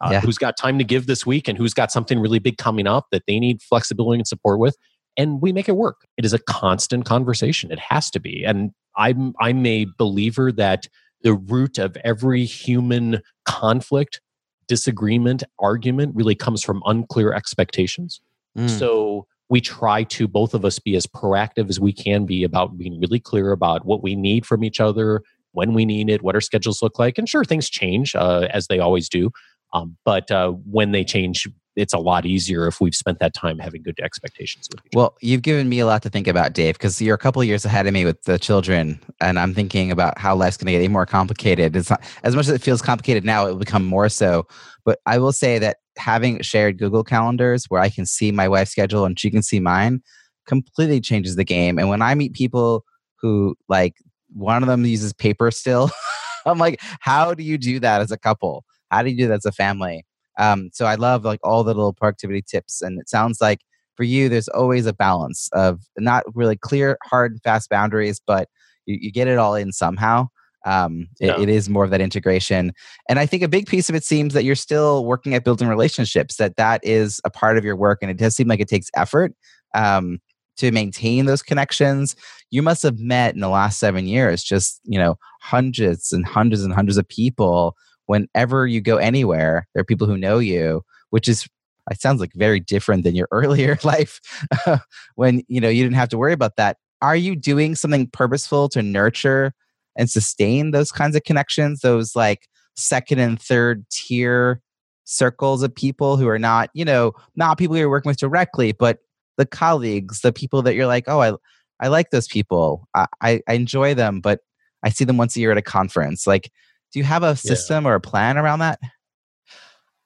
[0.00, 0.20] uh, yeah.
[0.20, 3.06] who's got time to give this week and who's got something really big coming up
[3.12, 4.76] that they need flexibility and support with
[5.16, 8.72] and we make it work it is a constant conversation it has to be and
[8.96, 10.88] i'm i'm a believer that
[11.22, 14.20] the root of every human conflict
[14.66, 18.20] disagreement argument really comes from unclear expectations
[18.56, 18.70] Mm.
[18.70, 22.78] So we try to both of us be as proactive as we can be about
[22.78, 26.34] being really clear about what we need from each other, when we need it, what
[26.34, 27.18] our schedules look like.
[27.18, 29.30] And sure, things change uh, as they always do.
[29.72, 33.58] Um, but uh, when they change, it's a lot easier if we've spent that time
[33.58, 36.76] having good expectations with each well, you've given me a lot to think about, Dave,
[36.76, 39.90] because you're a couple of years ahead of me with the children, and I'm thinking
[39.90, 41.74] about how life's going to get more complicated.
[41.74, 44.46] It's not as much as it feels complicated now; it will become more so.
[44.84, 48.72] But I will say that having shared Google calendars where I can see my wife's
[48.72, 50.02] schedule and she can see mine
[50.46, 51.78] completely changes the game.
[51.78, 52.84] And when I meet people
[53.20, 53.94] who like
[54.32, 55.90] one of them uses paper still,
[56.46, 58.64] I'm like, how do you do that as a couple?
[58.90, 60.04] How do you do that as a family?
[60.38, 62.82] Um, so I love like all the little productivity tips.
[62.82, 63.60] And it sounds like
[63.96, 68.48] for you, there's always a balance of not really clear, hard, fast boundaries, but
[68.86, 70.28] you, you get it all in somehow.
[70.64, 71.40] Um, it, yeah.
[71.40, 72.72] it is more of that integration.
[73.08, 75.68] And I think a big piece of it seems that you're still working at building
[75.68, 77.98] relationships, that that is a part of your work.
[78.00, 79.34] And it does seem like it takes effort.
[79.74, 80.20] Um,
[80.56, 82.14] to maintain those connections
[82.50, 86.62] you must have met in the last seven years just you know hundreds and hundreds
[86.62, 91.28] and hundreds of people whenever you go anywhere there are people who know you which
[91.28, 91.48] is
[91.90, 94.20] it sounds like very different than your earlier life
[95.16, 98.68] when you know you didn't have to worry about that are you doing something purposeful
[98.68, 99.52] to nurture
[99.96, 104.60] and sustain those kinds of connections, those like second and third tier
[105.04, 108.98] circles of people who are not, you know, not people you're working with directly, but
[109.36, 111.32] the colleagues, the people that you're like, oh, I,
[111.80, 112.88] I like those people.
[112.94, 114.40] I, I, I enjoy them, but
[114.82, 116.26] I see them once a year at a conference.
[116.26, 116.50] Like,
[116.92, 117.90] do you have a system yeah.
[117.90, 118.78] or a plan around that?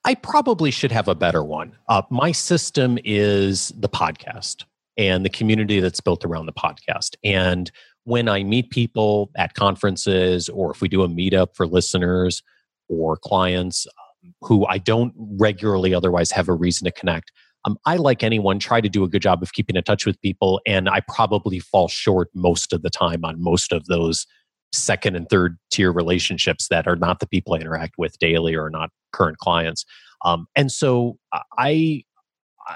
[0.04, 1.76] I probably should have a better one.
[1.88, 4.64] Uh, my system is the podcast
[4.96, 7.16] and the community that's built around the podcast.
[7.22, 7.70] And
[8.08, 12.42] when I meet people at conferences or if we do a meetup for listeners
[12.88, 17.30] or clients um, who I don't regularly otherwise have a reason to connect,
[17.66, 20.18] um, I, like anyone, try to do a good job of keeping in touch with
[20.22, 20.62] people.
[20.66, 24.26] And I probably fall short most of the time on most of those
[24.72, 28.70] second and third tier relationships that are not the people I interact with daily or
[28.70, 29.84] not current clients.
[30.24, 31.18] Um, and so
[31.58, 32.04] I,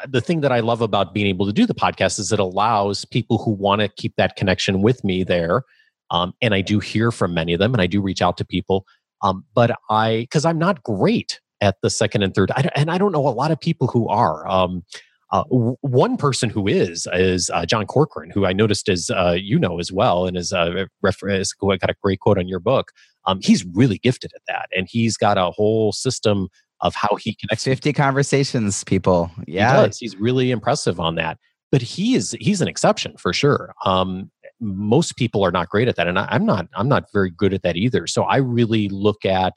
[0.08, 3.04] the thing that I love about being able to do the podcast is it allows
[3.04, 5.62] people who want to keep that connection with me there.
[6.10, 8.44] Um, and I do hear from many of them and I do reach out to
[8.44, 8.86] people.
[9.22, 12.98] Um, but I, because I'm not great at the second and third, I, and I
[12.98, 14.46] don't know a lot of people who are.
[14.48, 14.82] Um,
[15.30, 19.36] uh, w- one person who is is uh, John Corcoran, who I noticed as uh,
[19.40, 22.48] you know as well, and is uh, reference who I got a great quote on
[22.48, 22.92] your book.
[23.24, 26.48] Um, he's really gifted at that, and he's got a whole system
[26.82, 27.64] of how he connects.
[27.64, 29.30] Fifty conversations, people.
[29.46, 31.38] Yeah, he he's really impressive on that.
[31.70, 33.72] But he is he's an exception for sure.
[33.84, 36.68] Um, most people are not great at that, and I, am not.
[36.74, 38.06] I'm not very good at that either.
[38.06, 39.54] So I really look at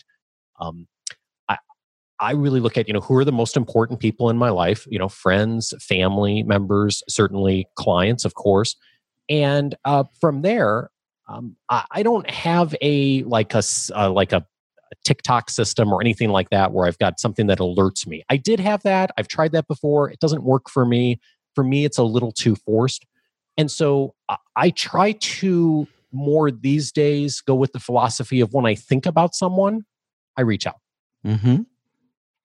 [0.60, 0.88] um,
[2.20, 4.88] I really look at, you know, who are the most important people in my life,
[4.90, 8.76] you know, friends, family members, certainly clients, of course.
[9.30, 10.92] And uh, from there,
[11.28, 13.64] um, I, I, don't have a like a
[13.96, 14.46] uh, like a
[15.04, 18.24] tickler system or anything like that where I've got something that alerts me.
[18.30, 19.12] I did have that.
[19.18, 20.10] I've tried that before.
[20.10, 21.20] It doesn't work for me.
[21.54, 23.06] For me, it's a little too forced.
[23.58, 24.14] And so
[24.58, 29.34] I, try to more these days go with the philosophy of when I think about
[29.34, 29.86] someone,
[30.38, 30.80] I reach out.
[31.26, 31.64] Mm-hmm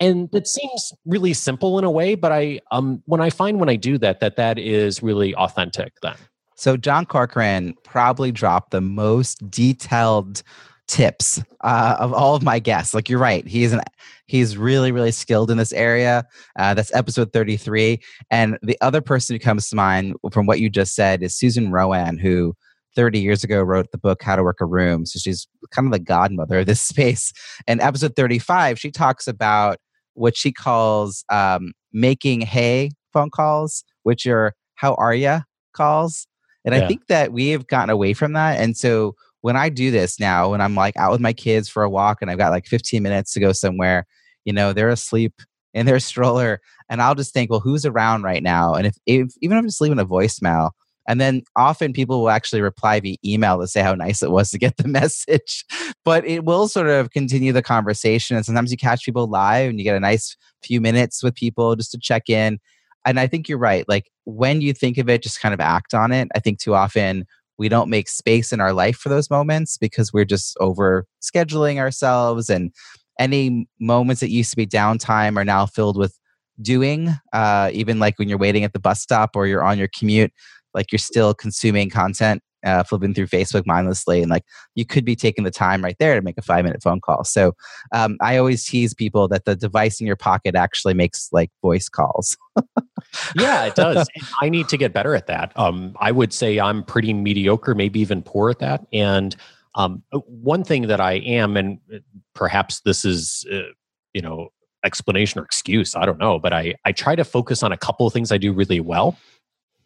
[0.01, 3.69] and it seems really simple in a way but i um when i find when
[3.69, 6.17] i do that that that is really authentic then
[6.57, 10.43] so john corcoran probably dropped the most detailed
[10.91, 13.81] tips uh, of all of my guests like you're right he's an
[14.27, 16.25] he's really really skilled in this area
[16.59, 18.01] uh, that's episode 33
[18.31, 21.71] and the other person who comes to mind from what you just said is susan
[21.71, 22.55] roane who
[22.97, 25.93] 30 years ago wrote the book how to work a room so she's kind of
[25.93, 27.33] the godmother of this space
[27.67, 29.79] and episode 35 she talks about
[30.15, 35.41] what she calls um, making hay phone calls, which are how are ya
[35.75, 36.27] calls.
[36.65, 36.85] And yeah.
[36.85, 38.61] I think that we have gotten away from that.
[38.61, 41.83] And so when I do this now, when I'm like out with my kids for
[41.83, 44.07] a walk and I've got like 15 minutes to go somewhere,
[44.45, 45.35] you know, they're asleep
[45.75, 48.75] in their stroller, and I'll just think, well, who's around right now?
[48.75, 50.71] And if, if even if I'm just leaving a voicemail,
[51.09, 54.51] and then often people will actually reply via email to say how nice it was
[54.51, 55.65] to get the message.
[56.05, 58.37] But it will sort of continue the conversation.
[58.37, 61.75] And sometimes you catch people live and you get a nice few minutes with people
[61.75, 62.61] just to check in.
[63.05, 63.85] And I think you're right.
[63.89, 66.29] Like when you think of it, just kind of act on it.
[66.37, 67.25] I think too often
[67.61, 71.77] we don't make space in our life for those moments because we're just over scheduling
[71.77, 72.73] ourselves and
[73.19, 76.19] any moments that used to be downtime are now filled with
[76.63, 79.91] doing uh, even like when you're waiting at the bus stop or you're on your
[79.97, 80.33] commute
[80.73, 84.45] like you're still consuming content uh, flipping through facebook mindlessly and like
[84.75, 87.25] you could be taking the time right there to make a five minute phone call.
[87.25, 87.53] So
[87.93, 91.91] um, i always tease people that the device in your pocket actually makes like voice
[91.91, 92.39] calls
[93.37, 94.09] yeah it does.
[94.43, 95.53] I need to get better at that.
[95.57, 98.87] Um, i would say i'm pretty mediocre maybe even poor at that.
[98.93, 99.37] And
[99.75, 101.99] um, one thing that i am and uh,
[102.35, 103.71] perhaps this is uh,
[104.15, 104.49] you know
[104.85, 108.07] explanation or excuse i don't know but i i try to focus on a couple
[108.07, 109.17] of things i do really well.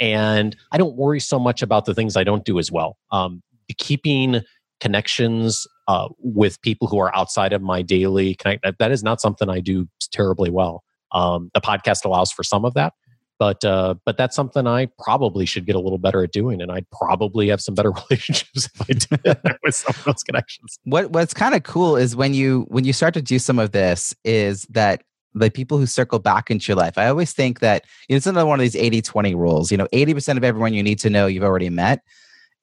[0.00, 2.98] And I don't worry so much about the things I don't do as well.
[3.10, 3.42] Um,
[3.78, 4.40] keeping
[4.80, 9.20] connections uh, with people who are outside of my daily connect that, that is not
[9.20, 10.82] something I do terribly well.
[11.12, 12.92] Um, the podcast allows for some of that,
[13.38, 16.70] but uh, but that's something I probably should get a little better at doing, and
[16.70, 20.78] I'd probably have some better relationships if I did with some of those connections.
[20.84, 23.72] What What's kind of cool is when you when you start to do some of
[23.72, 25.02] this is that
[25.34, 26.96] the people who circle back into your life.
[26.96, 29.70] I always think that you know, it's another one of these 80 20 rules.
[29.70, 32.02] You know, 80% of everyone you need to know you've already met.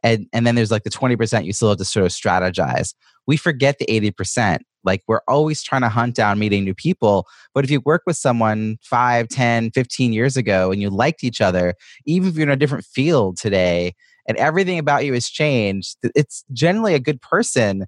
[0.03, 2.93] And, and then there's like the 20% you still have to sort of strategize.
[3.27, 4.59] We forget the 80%.
[4.83, 7.27] Like we're always trying to hunt down meeting new people.
[7.53, 11.39] But if you work with someone 5, 10, 15 years ago and you liked each
[11.39, 13.93] other, even if you're in a different field today
[14.27, 17.85] and everything about you has changed, it's generally a good person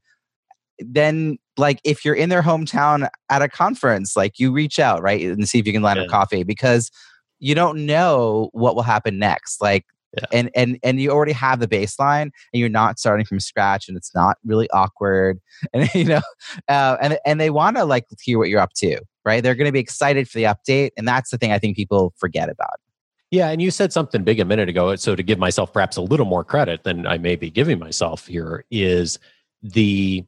[0.80, 5.22] then like if you're in their hometown at a conference like you reach out right
[5.22, 6.06] and see if you can land yeah.
[6.06, 6.92] a coffee because
[7.40, 9.86] you don't know what will happen next like
[10.18, 10.26] yeah.
[10.32, 13.98] and and and you already have the baseline and you're not starting from scratch and
[13.98, 15.40] it's not really awkward
[15.74, 16.22] and you know
[16.68, 19.42] uh, and and they want to like hear what you're up to right?
[19.42, 20.92] They're going to be excited for the update.
[20.98, 22.80] And that's the thing I think people forget about.
[23.32, 24.96] Yeah, and you said something big a minute ago.
[24.96, 28.28] So to give myself perhaps a little more credit than I may be giving myself
[28.28, 29.18] here is
[29.64, 30.24] the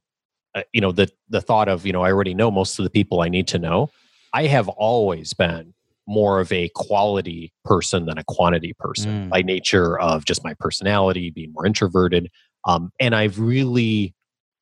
[0.56, 2.90] uh, you know the the thought of you know I already know most of the
[2.90, 3.92] people I need to know.
[4.34, 5.76] I have always been
[6.08, 9.30] more of a quality person than a quantity person mm.
[9.30, 12.30] by nature of just my personality, being more introverted.
[12.66, 14.14] Um, and I've really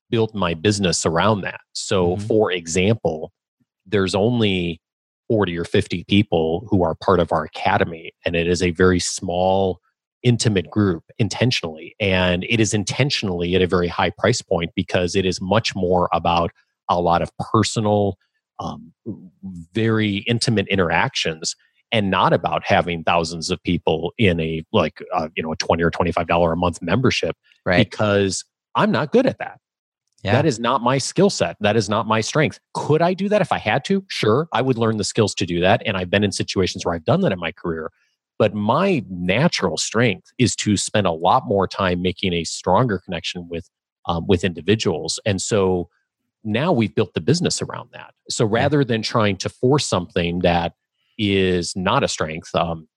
[0.09, 1.59] built my business around that.
[1.73, 2.27] So, mm-hmm.
[2.27, 3.31] for example,
[3.85, 4.79] there's only
[5.29, 8.99] 40 or 50 people who are part of our academy, and it is a very
[8.99, 9.79] small,
[10.21, 11.95] intimate group intentionally.
[11.99, 16.09] And it is intentionally at a very high price point because it is much more
[16.13, 16.51] about
[16.89, 18.17] a lot of personal
[18.59, 18.93] um,
[19.73, 21.55] very intimate interactions
[21.91, 25.81] and not about having thousands of people in a like uh, you know a 20
[25.83, 27.89] or 25 dollar a month membership right.
[27.89, 28.43] because
[28.75, 29.59] i'm not good at that.
[30.23, 30.31] Yeah.
[30.33, 31.57] that is not my skill set.
[31.59, 32.59] That is not my strength.
[32.73, 34.03] Could i do that if i had to?
[34.09, 36.95] Sure i would learn the skills to do that and i've been in situations where
[36.95, 37.91] i've done that in my career
[38.39, 43.47] but my natural strength is to spend a lot more time making a stronger connection
[43.49, 43.69] with
[44.05, 45.89] um, with individuals and so
[46.43, 48.13] now we've built the business around that.
[48.29, 50.73] So rather than trying to force something that
[51.17, 52.87] is not a strength, um,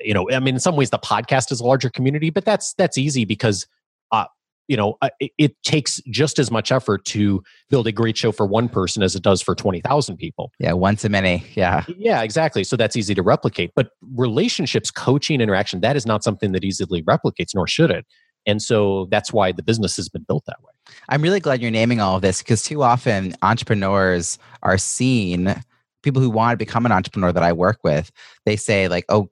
[0.00, 2.74] you know, I mean, in some ways the podcast is a larger community, but that's
[2.74, 3.66] that's easy because,
[4.12, 4.24] uh,
[4.66, 8.32] you know, uh, it, it, takes just as much effort to build a great show
[8.32, 10.52] for one person as it does for twenty thousand people.
[10.58, 11.44] Yeah, one to many.
[11.54, 12.64] Yeah, yeah, exactly.
[12.64, 13.72] So that's easy to replicate.
[13.74, 18.06] But relationships, coaching, interaction, that is not something that easily replicates, nor should it.
[18.46, 20.72] And so that's why the business has been built that way.
[21.08, 25.54] I'm really glad you're naming all of this because too often entrepreneurs are seen,
[26.02, 28.10] people who want to become an entrepreneur that I work with,
[28.46, 29.28] they say, like, oh,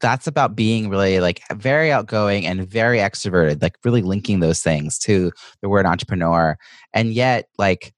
[0.00, 4.98] that's about being really like very outgoing and very extroverted, like really linking those things
[5.00, 6.56] to the word entrepreneur.
[6.92, 7.94] And yet, like,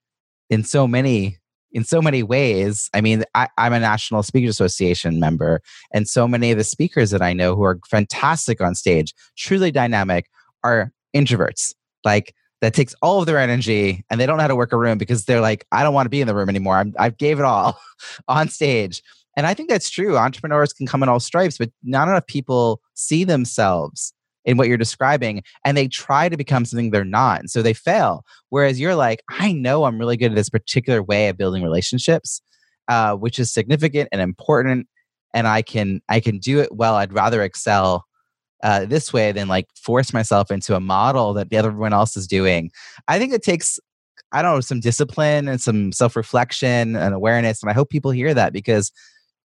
[0.49, 1.37] in so many
[1.75, 2.89] in so many ways.
[2.93, 5.61] I mean, I, am a National Speakers Association member,
[5.93, 9.71] and so many of the speakers that I know who are fantastic on stage, truly
[9.71, 10.27] dynamic,
[10.63, 11.73] are introverts.
[12.05, 12.33] Like
[12.65, 14.97] that takes all of their energy and they don't know how to work a room
[14.97, 16.77] because they're like, I don't want to be in the room anymore.
[16.77, 17.79] I'm, I gave it all
[18.27, 19.03] on stage.
[19.37, 20.17] And I think that's true.
[20.17, 24.13] Entrepreneurs can come in all stripes, but not enough people see themselves
[24.45, 27.39] in what you're describing and they try to become something they're not.
[27.39, 28.25] And so they fail.
[28.49, 32.41] Whereas you're like, I know I'm really good at this particular way of building relationships,
[32.87, 34.87] uh, which is significant and important.
[35.35, 36.95] And I can I can do it well.
[36.95, 38.05] I'd rather excel
[38.63, 42.71] uh, this way than like force myself into a model that everyone else is doing.
[43.07, 43.79] I think it takes,
[44.31, 47.61] I don't know, some discipline and some self reflection and awareness.
[47.61, 48.91] And I hope people hear that because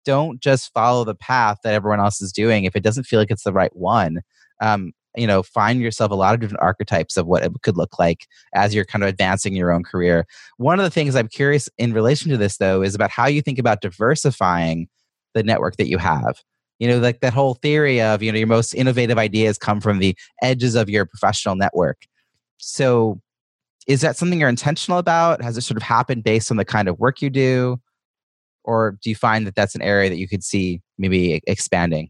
[0.05, 3.31] don't just follow the path that everyone else is doing if it doesn't feel like
[3.31, 4.21] it's the right one.
[4.61, 7.97] Um, you know, find yourself a lot of different archetypes of what it could look
[7.97, 10.25] like as you're kind of advancing your own career.
[10.57, 13.41] One of the things I'm curious in relation to this, though, is about how you
[13.41, 14.87] think about diversifying
[15.33, 16.41] the network that you have
[16.79, 19.99] you know like that whole theory of you know your most innovative ideas come from
[19.99, 22.05] the edges of your professional network
[22.57, 23.21] so
[23.87, 26.87] is that something you're intentional about has it sort of happened based on the kind
[26.87, 27.79] of work you do
[28.63, 32.09] or do you find that that's an area that you could see maybe expanding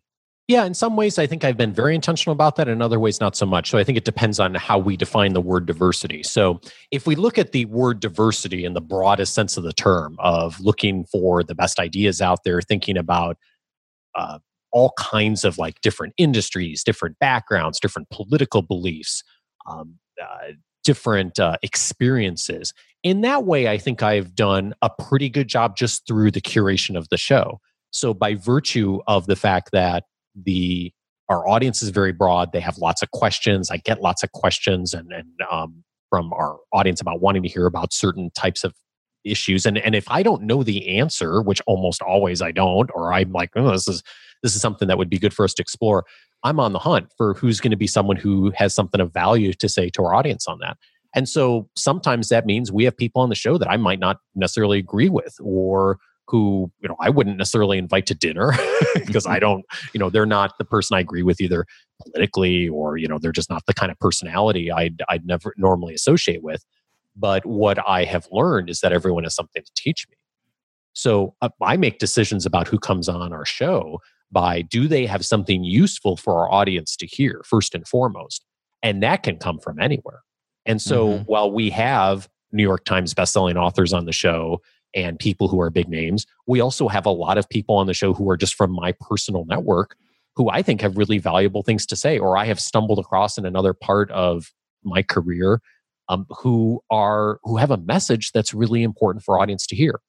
[0.50, 2.68] yeah, in some ways, I think I've been very intentional about that.
[2.68, 3.70] In other ways, not so much.
[3.70, 6.24] So I think it depends on how we define the word diversity.
[6.24, 10.18] So if we look at the word diversity in the broadest sense of the term,
[10.18, 13.38] of looking for the best ideas out there, thinking about
[14.16, 14.40] uh,
[14.72, 19.24] all kinds of like different industries, different backgrounds, different political beliefs,
[19.70, 20.54] um, uh,
[20.84, 22.74] different uh, experiences.
[23.04, 26.98] In that way, I think I've done a pretty good job just through the curation
[26.98, 27.60] of the show.
[27.92, 30.04] So, by virtue of the fact that
[30.36, 30.92] the
[31.30, 33.70] our audience is very broad, they have lots of questions.
[33.70, 37.68] I get lots of questions and, and um, from our audience about wanting to hear
[37.68, 38.74] about certain types of
[39.24, 39.66] issues.
[39.66, 43.32] And and if I don't know the answer, which almost always I don't, or I'm
[43.32, 44.04] like, oh, this is
[44.44, 46.06] this is something that would be good for us to explore.
[46.44, 49.54] I'm on the hunt for who's going to be someone who has something of value
[49.54, 50.78] to say to our audience on that.
[51.16, 54.18] And so sometimes that means we have people on the show that I might not
[54.36, 55.98] necessarily agree with or
[56.28, 58.54] who, you know, I wouldn't necessarily invite to dinner
[59.06, 61.66] because I don't, you know, they're not the person I agree with either
[62.04, 65.96] politically or, you know, they're just not the kind of personality I'd, I'd never normally
[65.96, 66.64] associate with.
[67.16, 70.16] But what I have learned is that everyone has something to teach me.
[70.94, 74.00] So uh, I make decisions about who comes on our show
[74.32, 78.46] by do they have something useful for our audience to hear first and foremost?
[78.82, 80.22] And that can come from anywhere.
[80.66, 81.24] And so mm-hmm.
[81.24, 84.62] while we have new york times bestselling authors on the show
[84.96, 87.94] and people who are big names we also have a lot of people on the
[87.94, 89.96] show who are just from my personal network
[90.36, 93.46] who i think have really valuable things to say or i have stumbled across in
[93.46, 94.52] another part of
[94.84, 95.62] my career
[96.08, 100.00] um, who are who have a message that's really important for audience to hear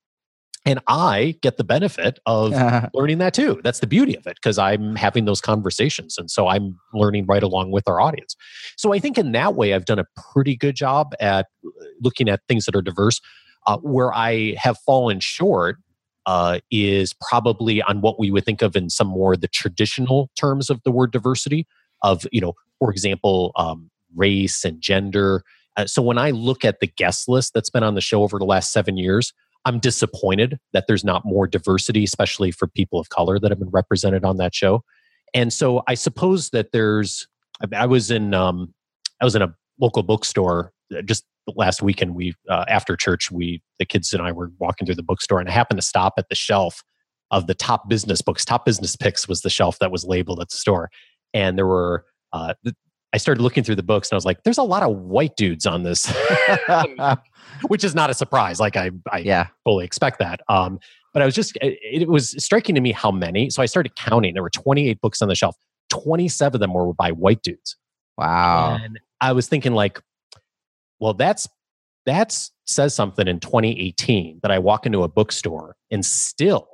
[0.66, 2.52] and I get the benefit of
[2.94, 3.60] learning that too.
[3.64, 6.18] That's the beauty of it because I'm having those conversations.
[6.18, 8.36] And so I'm learning right along with our audience.
[8.76, 11.46] So I think in that way, I've done a pretty good job at
[12.00, 13.20] looking at things that are diverse.
[13.66, 15.76] Uh, where I have fallen short
[16.24, 20.70] uh, is probably on what we would think of in some more the traditional terms
[20.70, 21.66] of the word diversity,
[22.02, 25.44] of, you know, for example, um, race and gender.
[25.76, 28.38] Uh, so when I look at the guest list that's been on the show over
[28.38, 29.34] the last seven years,
[29.64, 33.70] I'm disappointed that there's not more diversity, especially for people of color that have been
[33.70, 34.82] represented on that show.
[35.34, 37.26] And so I suppose that there's.
[37.74, 38.72] I was in um,
[39.20, 41.24] I was in a local bookstore uh, just
[41.56, 42.14] last weekend.
[42.14, 45.48] We uh, after church, we the kids and I were walking through the bookstore, and
[45.48, 46.82] I happened to stop at the shelf
[47.30, 48.44] of the top business books.
[48.44, 50.90] Top business picks was the shelf that was labeled at the store,
[51.34, 52.54] and there were uh,
[53.12, 55.36] I started looking through the books and I was like, there's a lot of white
[55.36, 56.12] dudes on this,
[57.68, 58.60] which is not a surprise.
[58.60, 59.48] Like I, I yeah.
[59.64, 60.40] fully expect that.
[60.48, 60.78] Um,
[61.12, 63.50] but I was just, it, it, was striking to me how many.
[63.50, 64.34] So I started counting.
[64.34, 65.56] There were 28 books on the shelf.
[65.88, 67.76] 27 of them were by white dudes.
[68.16, 68.78] Wow.
[68.80, 70.00] And I was thinking like,
[71.00, 71.48] well, that's,
[72.06, 76.70] that's says something in 2018 that I walk into a bookstore and still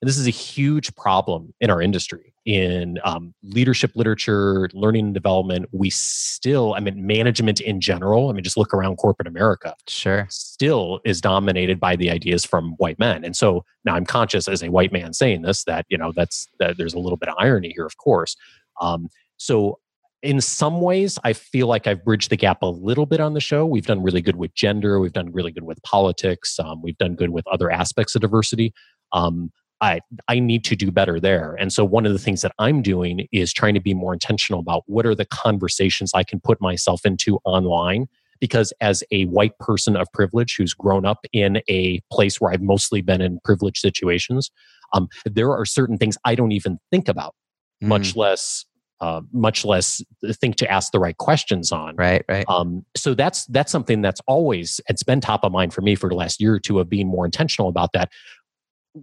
[0.00, 5.14] and this is a huge problem in our industry, in um, leadership literature, learning and
[5.14, 5.68] development.
[5.72, 9.74] We still, I mean, management in general, I mean, just look around corporate America.
[9.88, 10.26] Sure.
[10.30, 13.24] Still is dominated by the ideas from white men.
[13.24, 16.46] And so now I'm conscious as a white man saying this that, you know, that's,
[16.60, 18.36] that there's a little bit of irony here, of course.
[18.80, 19.80] Um, so
[20.22, 23.40] in some ways, I feel like I've bridged the gap a little bit on the
[23.40, 23.66] show.
[23.66, 25.00] We've done really good with gender.
[25.00, 26.58] We've done really good with politics.
[26.60, 28.72] Um, we've done good with other aspects of diversity.
[29.12, 29.50] Um,
[29.80, 31.54] I I need to do better there.
[31.58, 34.60] And so one of the things that I'm doing is trying to be more intentional
[34.60, 38.06] about what are the conversations I can put myself into online
[38.40, 42.62] because as a white person of privilege who's grown up in a place where I've
[42.62, 44.50] mostly been in privileged situations,
[44.92, 47.34] um, there are certain things I don't even think about,
[47.82, 47.88] mm.
[47.88, 48.64] much less
[49.00, 50.02] uh, much less
[50.40, 51.94] think to ask the right questions on.
[51.96, 52.46] Right, right.
[52.48, 56.08] Um, so that's that's something that's always it's been top of mind for me for
[56.08, 58.10] the last year or two of being more intentional about that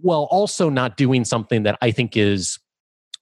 [0.02, 2.58] while also not doing something that I think is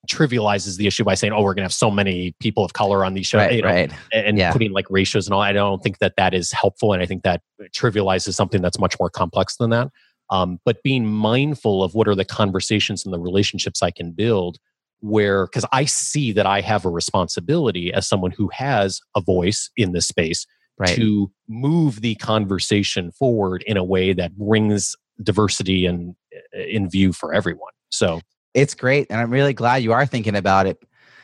[0.09, 3.05] trivializes the issue by saying, "Oh, we're going to have so many people of color
[3.05, 3.93] on these shows," right, you know, right.
[4.13, 4.53] and yeah.
[4.53, 5.41] putting like ratios and all.
[5.41, 7.43] I don't think that that is helpful, and I think that
[7.75, 9.89] trivializes something that's much more complex than that.
[10.31, 14.59] Um, but being mindful of what are the conversations and the relationships I can build,
[15.01, 19.71] where because I see that I have a responsibility as someone who has a voice
[19.77, 20.47] in this space
[20.79, 20.97] right.
[20.97, 26.15] to move the conversation forward in a way that brings diversity and
[26.53, 27.73] in view for everyone.
[27.91, 28.21] So
[28.55, 29.07] it's great.
[29.11, 30.79] And I'm really glad you are thinking about it.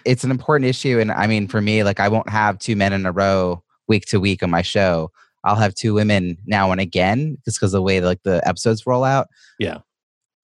[0.04, 0.98] It's an important issue.
[1.00, 4.06] And I mean, for me, like I won't have two men in a row week
[4.06, 5.10] to week on my show.
[5.44, 8.86] I'll have two women now and again just because of the way like the episodes
[8.86, 9.28] roll out.
[9.58, 9.78] Yeah.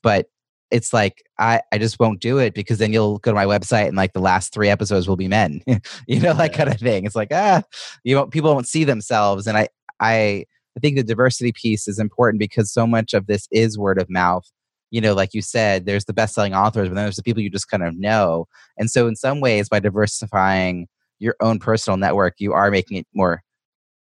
[0.02, 0.26] But
[0.70, 3.88] it's like I, I just won't do it because then you'll go to my website
[3.88, 5.62] and like the last three episodes will be men.
[6.06, 6.56] you know, that yeah.
[6.56, 7.04] kind of thing.
[7.04, 7.62] It's like, ah,
[8.02, 9.46] you know, people won't see themselves.
[9.46, 9.68] And I
[10.00, 10.46] I
[10.76, 14.10] I think the diversity piece is important because so much of this is word of
[14.10, 14.44] mouth.
[14.90, 17.42] You know, like you said, there's the best selling authors, but then there's the people
[17.42, 18.46] you just kind of know.
[18.78, 20.86] And so, in some ways, by diversifying
[21.18, 23.42] your own personal network, you are making it more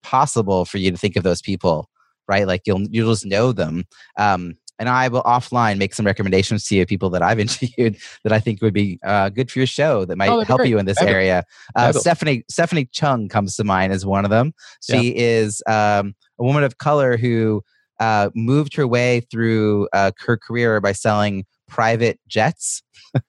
[0.03, 1.89] possible for you to think of those people,
[2.27, 2.45] right?
[2.45, 3.85] Like you'll you'll just know them.
[4.17, 7.97] Um, and I will offline make some recommendations to you, of people that I've interviewed
[8.23, 10.69] that I think would be uh, good for your show that might oh, help great.
[10.69, 11.43] you in this area.
[11.75, 14.53] Uh, Stephanie Stephanie Chung comes to mind as one of them.
[14.81, 15.21] She yeah.
[15.21, 17.63] is um, a woman of color who
[17.99, 22.83] uh, moved her way through uh, her career by selling private jets.
[23.15, 23.21] um,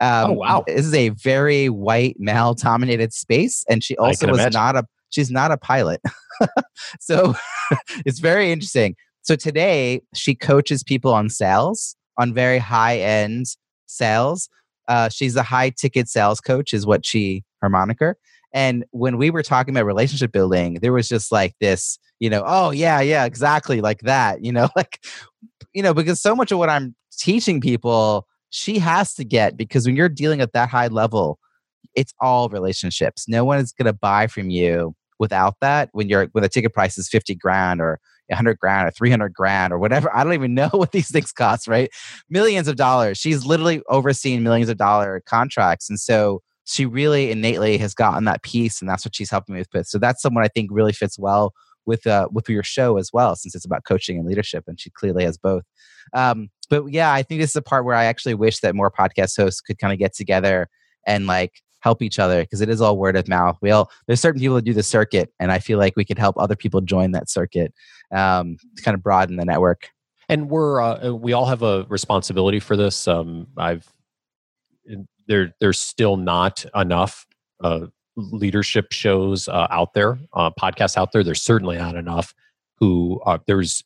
[0.00, 0.64] oh wow!
[0.66, 4.52] This is a very white male dominated space, and she also was imagine.
[4.52, 6.00] not a she's not a pilot.
[7.00, 7.34] so
[8.06, 8.96] it's very interesting.
[9.22, 13.46] So today she coaches people on sales, on very high end
[13.86, 14.48] sales.
[14.88, 18.16] Uh, she's a high ticket sales coach, is what she her moniker.
[18.52, 22.42] And when we were talking about relationship building, there was just like this, you know,
[22.46, 24.98] oh yeah, yeah, exactly like that, you know, like,
[25.72, 29.86] you know, because so much of what I'm teaching people, she has to get because
[29.86, 31.38] when you're dealing at that high level,
[31.94, 33.26] it's all relationships.
[33.28, 36.72] No one is going to buy from you without that when you're when the ticket
[36.72, 40.14] price is 50 grand or 100 grand or 300 grand or whatever.
[40.14, 41.90] I don't even know what these things cost, right?
[42.28, 43.18] Millions of dollars.
[43.18, 45.88] She's literally overseeing millions of dollar contracts.
[45.88, 49.64] And so she really innately has gotten that piece and that's what she's helping me
[49.72, 49.86] with.
[49.86, 51.52] So that's someone I think really fits well
[51.84, 54.88] with uh with your show as well since it's about coaching and leadership and she
[54.90, 55.64] clearly has both
[56.14, 58.88] um but yeah i think this is a part where i actually wish that more
[58.88, 60.68] podcast hosts could kind of get together
[61.08, 64.20] and like help each other because it is all word of mouth we all there's
[64.20, 66.80] certain people that do the circuit and i feel like we could help other people
[66.80, 67.74] join that circuit
[68.12, 69.88] um to kind of broaden the network
[70.28, 73.06] and we're uh, we all have a responsibility for this.
[73.06, 73.86] Um, I've
[75.28, 77.26] there there's still not enough
[77.62, 81.24] uh, leadership shows uh, out there, uh, podcasts out there.
[81.24, 82.34] There's certainly not enough
[82.76, 83.84] who uh, there's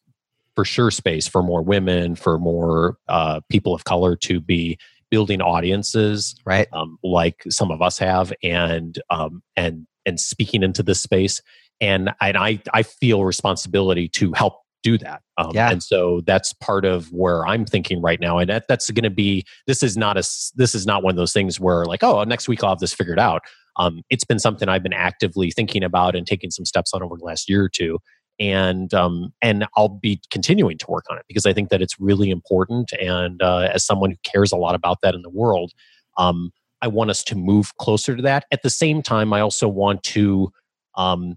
[0.54, 4.78] for sure space for more women, for more uh, people of color to be
[5.10, 6.66] building audiences, right?
[6.72, 11.40] Um, like some of us have, and um, and and speaking into this space.
[11.80, 15.20] And and I I feel responsibility to help do that.
[15.36, 15.70] Um, yeah.
[15.70, 18.38] And so that's part of where I'm thinking right now.
[18.38, 20.24] And that, that's going to be, this is not a,
[20.54, 22.94] this is not one of those things where like, oh, next week I'll have this
[22.94, 23.42] figured out.
[23.76, 27.16] Um, it's been something I've been actively thinking about and taking some steps on over
[27.16, 27.98] the last year or two.
[28.38, 31.98] And um, and I'll be continuing to work on it because I think that it's
[31.98, 32.92] really important.
[33.00, 35.72] And uh, as someone who cares a lot about that in the world,
[36.16, 36.50] um,
[36.82, 38.44] I want us to move closer to that.
[38.50, 40.50] At the same time, I also want to,
[40.96, 41.36] um,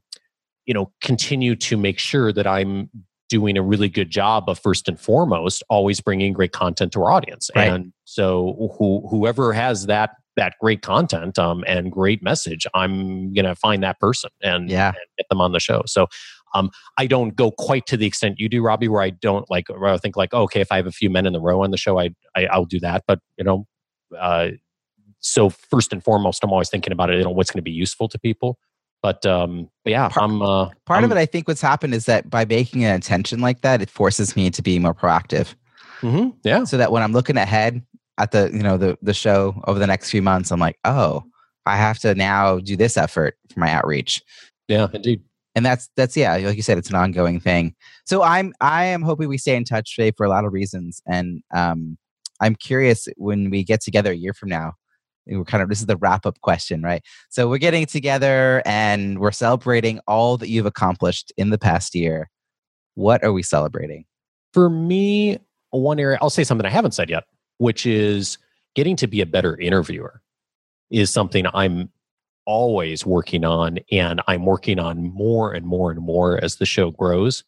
[0.65, 2.89] you know, continue to make sure that I'm
[3.29, 7.11] doing a really good job of first and foremost always bringing great content to our
[7.11, 7.71] audience right.
[7.71, 13.55] and so who, whoever has that that great content um, and great message i'm gonna
[13.55, 14.87] find that person and, yeah.
[14.87, 16.07] and get them on the show so
[16.55, 19.69] um, I don't go quite to the extent you do, Robbie, where I don't like,
[19.69, 21.69] where I think like, okay, if I have a few men in the row on
[21.69, 23.03] the show, I, I will do that.
[23.07, 23.67] But you know,
[24.17, 24.49] uh,
[25.19, 27.17] so first and foremost, I'm always thinking about it.
[27.17, 28.57] You know, what's going to be useful to people.
[29.01, 31.17] But um, yeah, part, I'm uh, part I'm, of it.
[31.17, 34.49] I think what's happened is that by making an intention like that, it forces me
[34.51, 35.55] to be more proactive.
[36.01, 36.63] Mm-hmm, yeah.
[36.65, 37.81] So that when I'm looking ahead
[38.17, 41.23] at the you know the the show over the next few months, I'm like, oh,
[41.65, 44.21] I have to now do this effort for my outreach.
[44.67, 45.21] Yeah, indeed.
[45.55, 47.75] And that's that's yeah, like you said, it's an ongoing thing.
[48.05, 51.01] So I'm I am hoping we stay in touch today for a lot of reasons,
[51.07, 51.97] and um,
[52.41, 54.73] I'm curious when we get together a year from now
[55.27, 57.03] we're kind of this is the wrap up question, right?
[57.29, 62.29] So we're getting together and we're celebrating all that you've accomplished in the past year.
[62.95, 64.05] What are we celebrating?
[64.53, 65.39] For me,
[65.71, 67.25] one area I'll say something I haven't said yet,
[67.57, 68.37] which is
[68.75, 70.21] getting to be a better interviewer
[70.89, 71.89] is something I'm
[72.45, 76.89] always working on and I'm working on more and more and more as the show
[76.89, 77.43] grows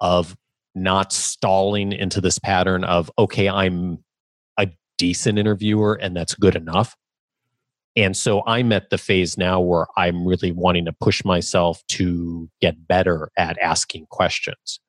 [0.00, 0.36] of
[0.74, 4.04] not stalling into this pattern of okay, I'm
[4.98, 6.96] decent interviewer and that's good enough
[7.96, 12.50] and so I'm at the phase now where I'm really wanting to push myself to
[12.60, 14.80] get better at asking questions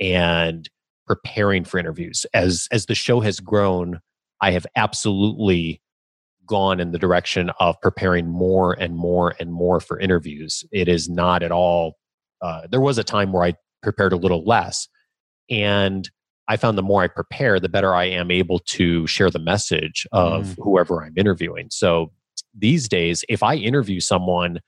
[0.00, 0.68] and
[1.06, 2.24] preparing for interviews.
[2.32, 4.00] As as the show has grown,
[4.40, 5.82] I have absolutely
[6.46, 10.64] gone in the direction of preparing more and more and more for interviews.
[10.72, 11.96] It is not at all.
[12.40, 14.88] Uh, there was a time where I prepared a little less,
[15.50, 16.08] and
[16.48, 20.06] I found the more I prepare, the better I am able to share the message
[20.12, 20.56] of mm.
[20.62, 21.68] whoever I'm interviewing.
[21.70, 22.12] So
[22.56, 24.60] these days, if I interview someone,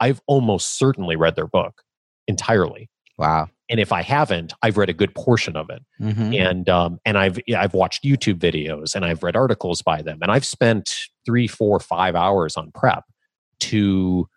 [0.00, 1.82] I've almost certainly read their book
[2.26, 2.90] entirely.
[3.18, 3.48] Wow.
[3.68, 5.82] And if I haven't, I've read a good portion of it.
[6.00, 6.34] Mm-hmm.
[6.34, 10.18] And um, and I've I've watched YouTube videos and I've read articles by them.
[10.20, 13.04] And I've spent three, four, five hours on prep
[13.60, 14.28] to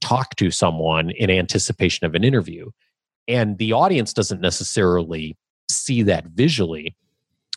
[0.00, 2.70] talk to someone in anticipation of an interview.
[3.28, 5.36] And the audience doesn't necessarily
[5.72, 6.96] see that visually,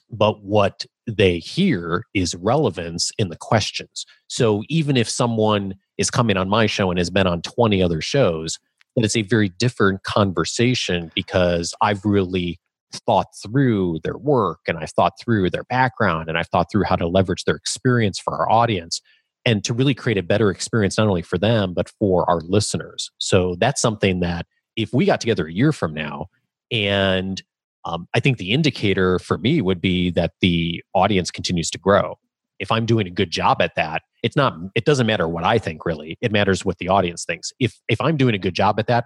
[0.09, 4.05] but what they hear is relevance in the questions.
[4.27, 8.01] So even if someone is coming on my show and has been on 20 other
[8.01, 8.59] shows,
[8.95, 12.59] that it's a very different conversation because I've really
[13.05, 16.95] thought through their work and I've thought through their background and I've thought through how
[16.95, 19.01] to leverage their experience for our audience
[19.45, 23.11] and to really create a better experience not only for them but for our listeners.
[23.17, 24.45] So that's something that
[24.75, 26.27] if we got together a year from now
[26.71, 27.41] and
[27.85, 32.17] um, I think the indicator for me would be that the audience continues to grow.
[32.59, 34.53] If I'm doing a good job at that, it's not.
[34.75, 36.17] It doesn't matter what I think really.
[36.21, 37.51] It matters what the audience thinks.
[37.59, 39.05] If if I'm doing a good job at that,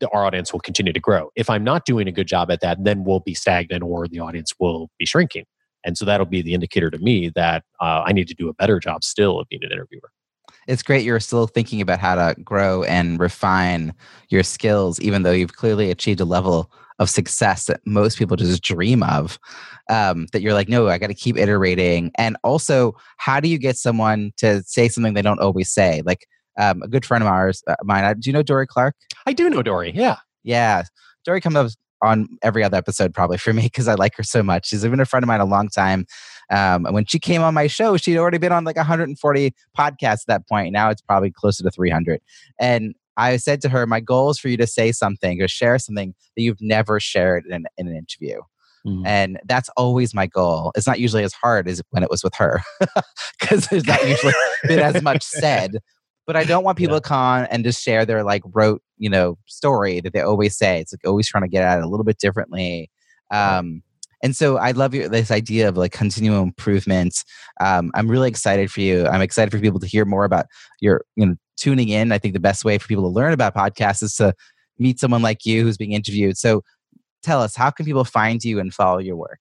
[0.00, 1.30] the, our audience will continue to grow.
[1.36, 4.20] If I'm not doing a good job at that, then we'll be stagnant or the
[4.20, 5.44] audience will be shrinking.
[5.84, 8.54] And so that'll be the indicator to me that uh, I need to do a
[8.54, 10.10] better job still of being an interviewer
[10.66, 13.94] it's great you're still thinking about how to grow and refine
[14.28, 18.62] your skills, even though you've clearly achieved a level of success that most people just
[18.62, 19.38] dream of.
[19.88, 22.12] Um, that you're like, no, I got to keep iterating.
[22.16, 26.02] And also, how do you get someone to say something they don't always say?
[26.04, 26.26] Like
[26.58, 28.04] um, a good friend of ours, uh, mine.
[28.04, 28.94] Uh, do you know Dorie Clark?
[29.26, 29.92] I do know Dorie.
[29.94, 30.84] Yeah, yeah.
[31.24, 31.70] Dorie comes up
[32.02, 34.68] on every other episode probably for me because I like her so much.
[34.68, 36.06] She's been a friend of mine a long time.
[36.50, 40.22] Um, and when she came on my show, she'd already been on like 140 podcasts
[40.22, 40.72] at that point.
[40.72, 42.20] Now it's probably closer to 300.
[42.58, 45.78] And I said to her, my goal is for you to say something or share
[45.78, 48.40] something that you've never shared in, in an interview.
[48.86, 49.02] Mm.
[49.06, 50.72] And that's always my goal.
[50.74, 52.62] It's not usually as hard as when it was with her
[53.40, 54.32] because there's not usually
[54.64, 55.78] been as much said.
[56.26, 57.00] But I don't want people yeah.
[57.00, 60.56] to come on and just share their like rote, you know, story that they always
[60.56, 60.80] say.
[60.80, 62.90] It's like always trying to get at it a little bit differently.
[63.30, 63.82] Um,
[64.22, 67.24] And so I love your, this idea of like continual improvement.
[67.60, 69.06] Um, I'm really excited for you.
[69.06, 70.46] I'm excited for people to hear more about
[70.80, 72.12] your, you know, tuning in.
[72.12, 74.34] I think the best way for people to learn about podcasts is to
[74.78, 76.36] meet someone like you who's being interviewed.
[76.36, 76.62] So
[77.22, 79.40] tell us, how can people find you and follow your work?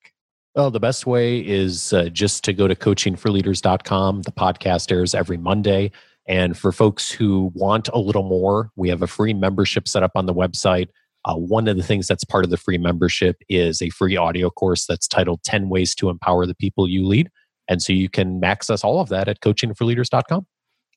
[0.55, 4.23] Well, the best way is uh, just to go to coachingforleaders.com.
[4.23, 5.91] The podcast airs every Monday.
[6.27, 10.11] And for folks who want a little more, we have a free membership set up
[10.15, 10.89] on the website.
[11.25, 14.49] Uh, one of the things that's part of the free membership is a free audio
[14.49, 17.29] course that's titled 10 Ways to Empower the People You Lead.
[17.67, 20.47] And so you can access all of that at coachingforleaders.com.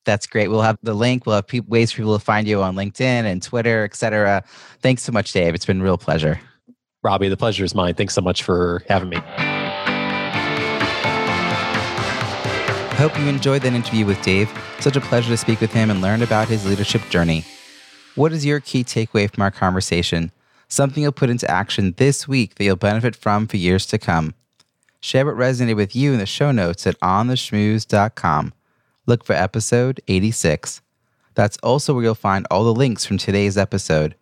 [0.04, 0.48] That's great.
[0.48, 1.26] We'll have the link.
[1.26, 4.42] We'll have pe- ways for people to find you on LinkedIn and Twitter, etc.
[4.80, 5.54] Thanks so much, Dave.
[5.54, 6.40] It's been a real pleasure.
[7.04, 7.94] Robbie, the pleasure is mine.
[7.94, 9.18] Thanks so much for having me.
[12.96, 14.50] Hope you enjoyed that interview with Dave.
[14.78, 17.44] Such a pleasure to speak with him and learn about his leadership journey.
[18.14, 20.32] What is your key takeaway from our conversation?
[20.68, 24.34] Something you'll put into action this week that you'll benefit from for years to come.
[25.00, 28.52] Share what resonated with you in the show notes at ontheschmooze.com.
[29.06, 30.82] Look for episode 86.
[31.34, 34.14] That's also where you'll find all the links from today's episode.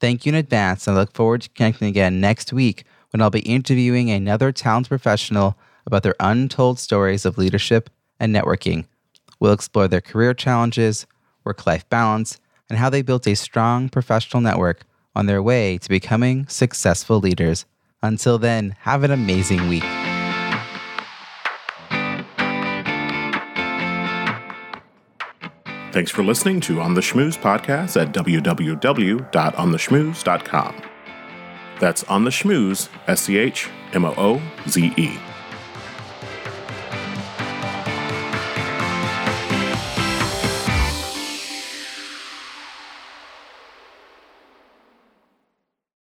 [0.00, 3.30] Thank you in advance and I look forward to connecting again next week when I'll
[3.30, 5.56] be interviewing another talented professional
[5.86, 7.88] about their untold stories of leadership
[8.20, 8.84] and networking.
[9.42, 11.06] We'll explore their career challenges,
[11.42, 12.38] work life balance,
[12.70, 14.84] and how they built a strong professional network
[15.16, 17.66] on their way to becoming successful leaders.
[18.04, 19.82] Until then, have an amazing week.
[25.90, 30.82] Thanks for listening to On the Schmooze podcast at www.ontheschmooze.com.
[31.80, 35.18] That's On the Schmooze, S C H M O O Z E.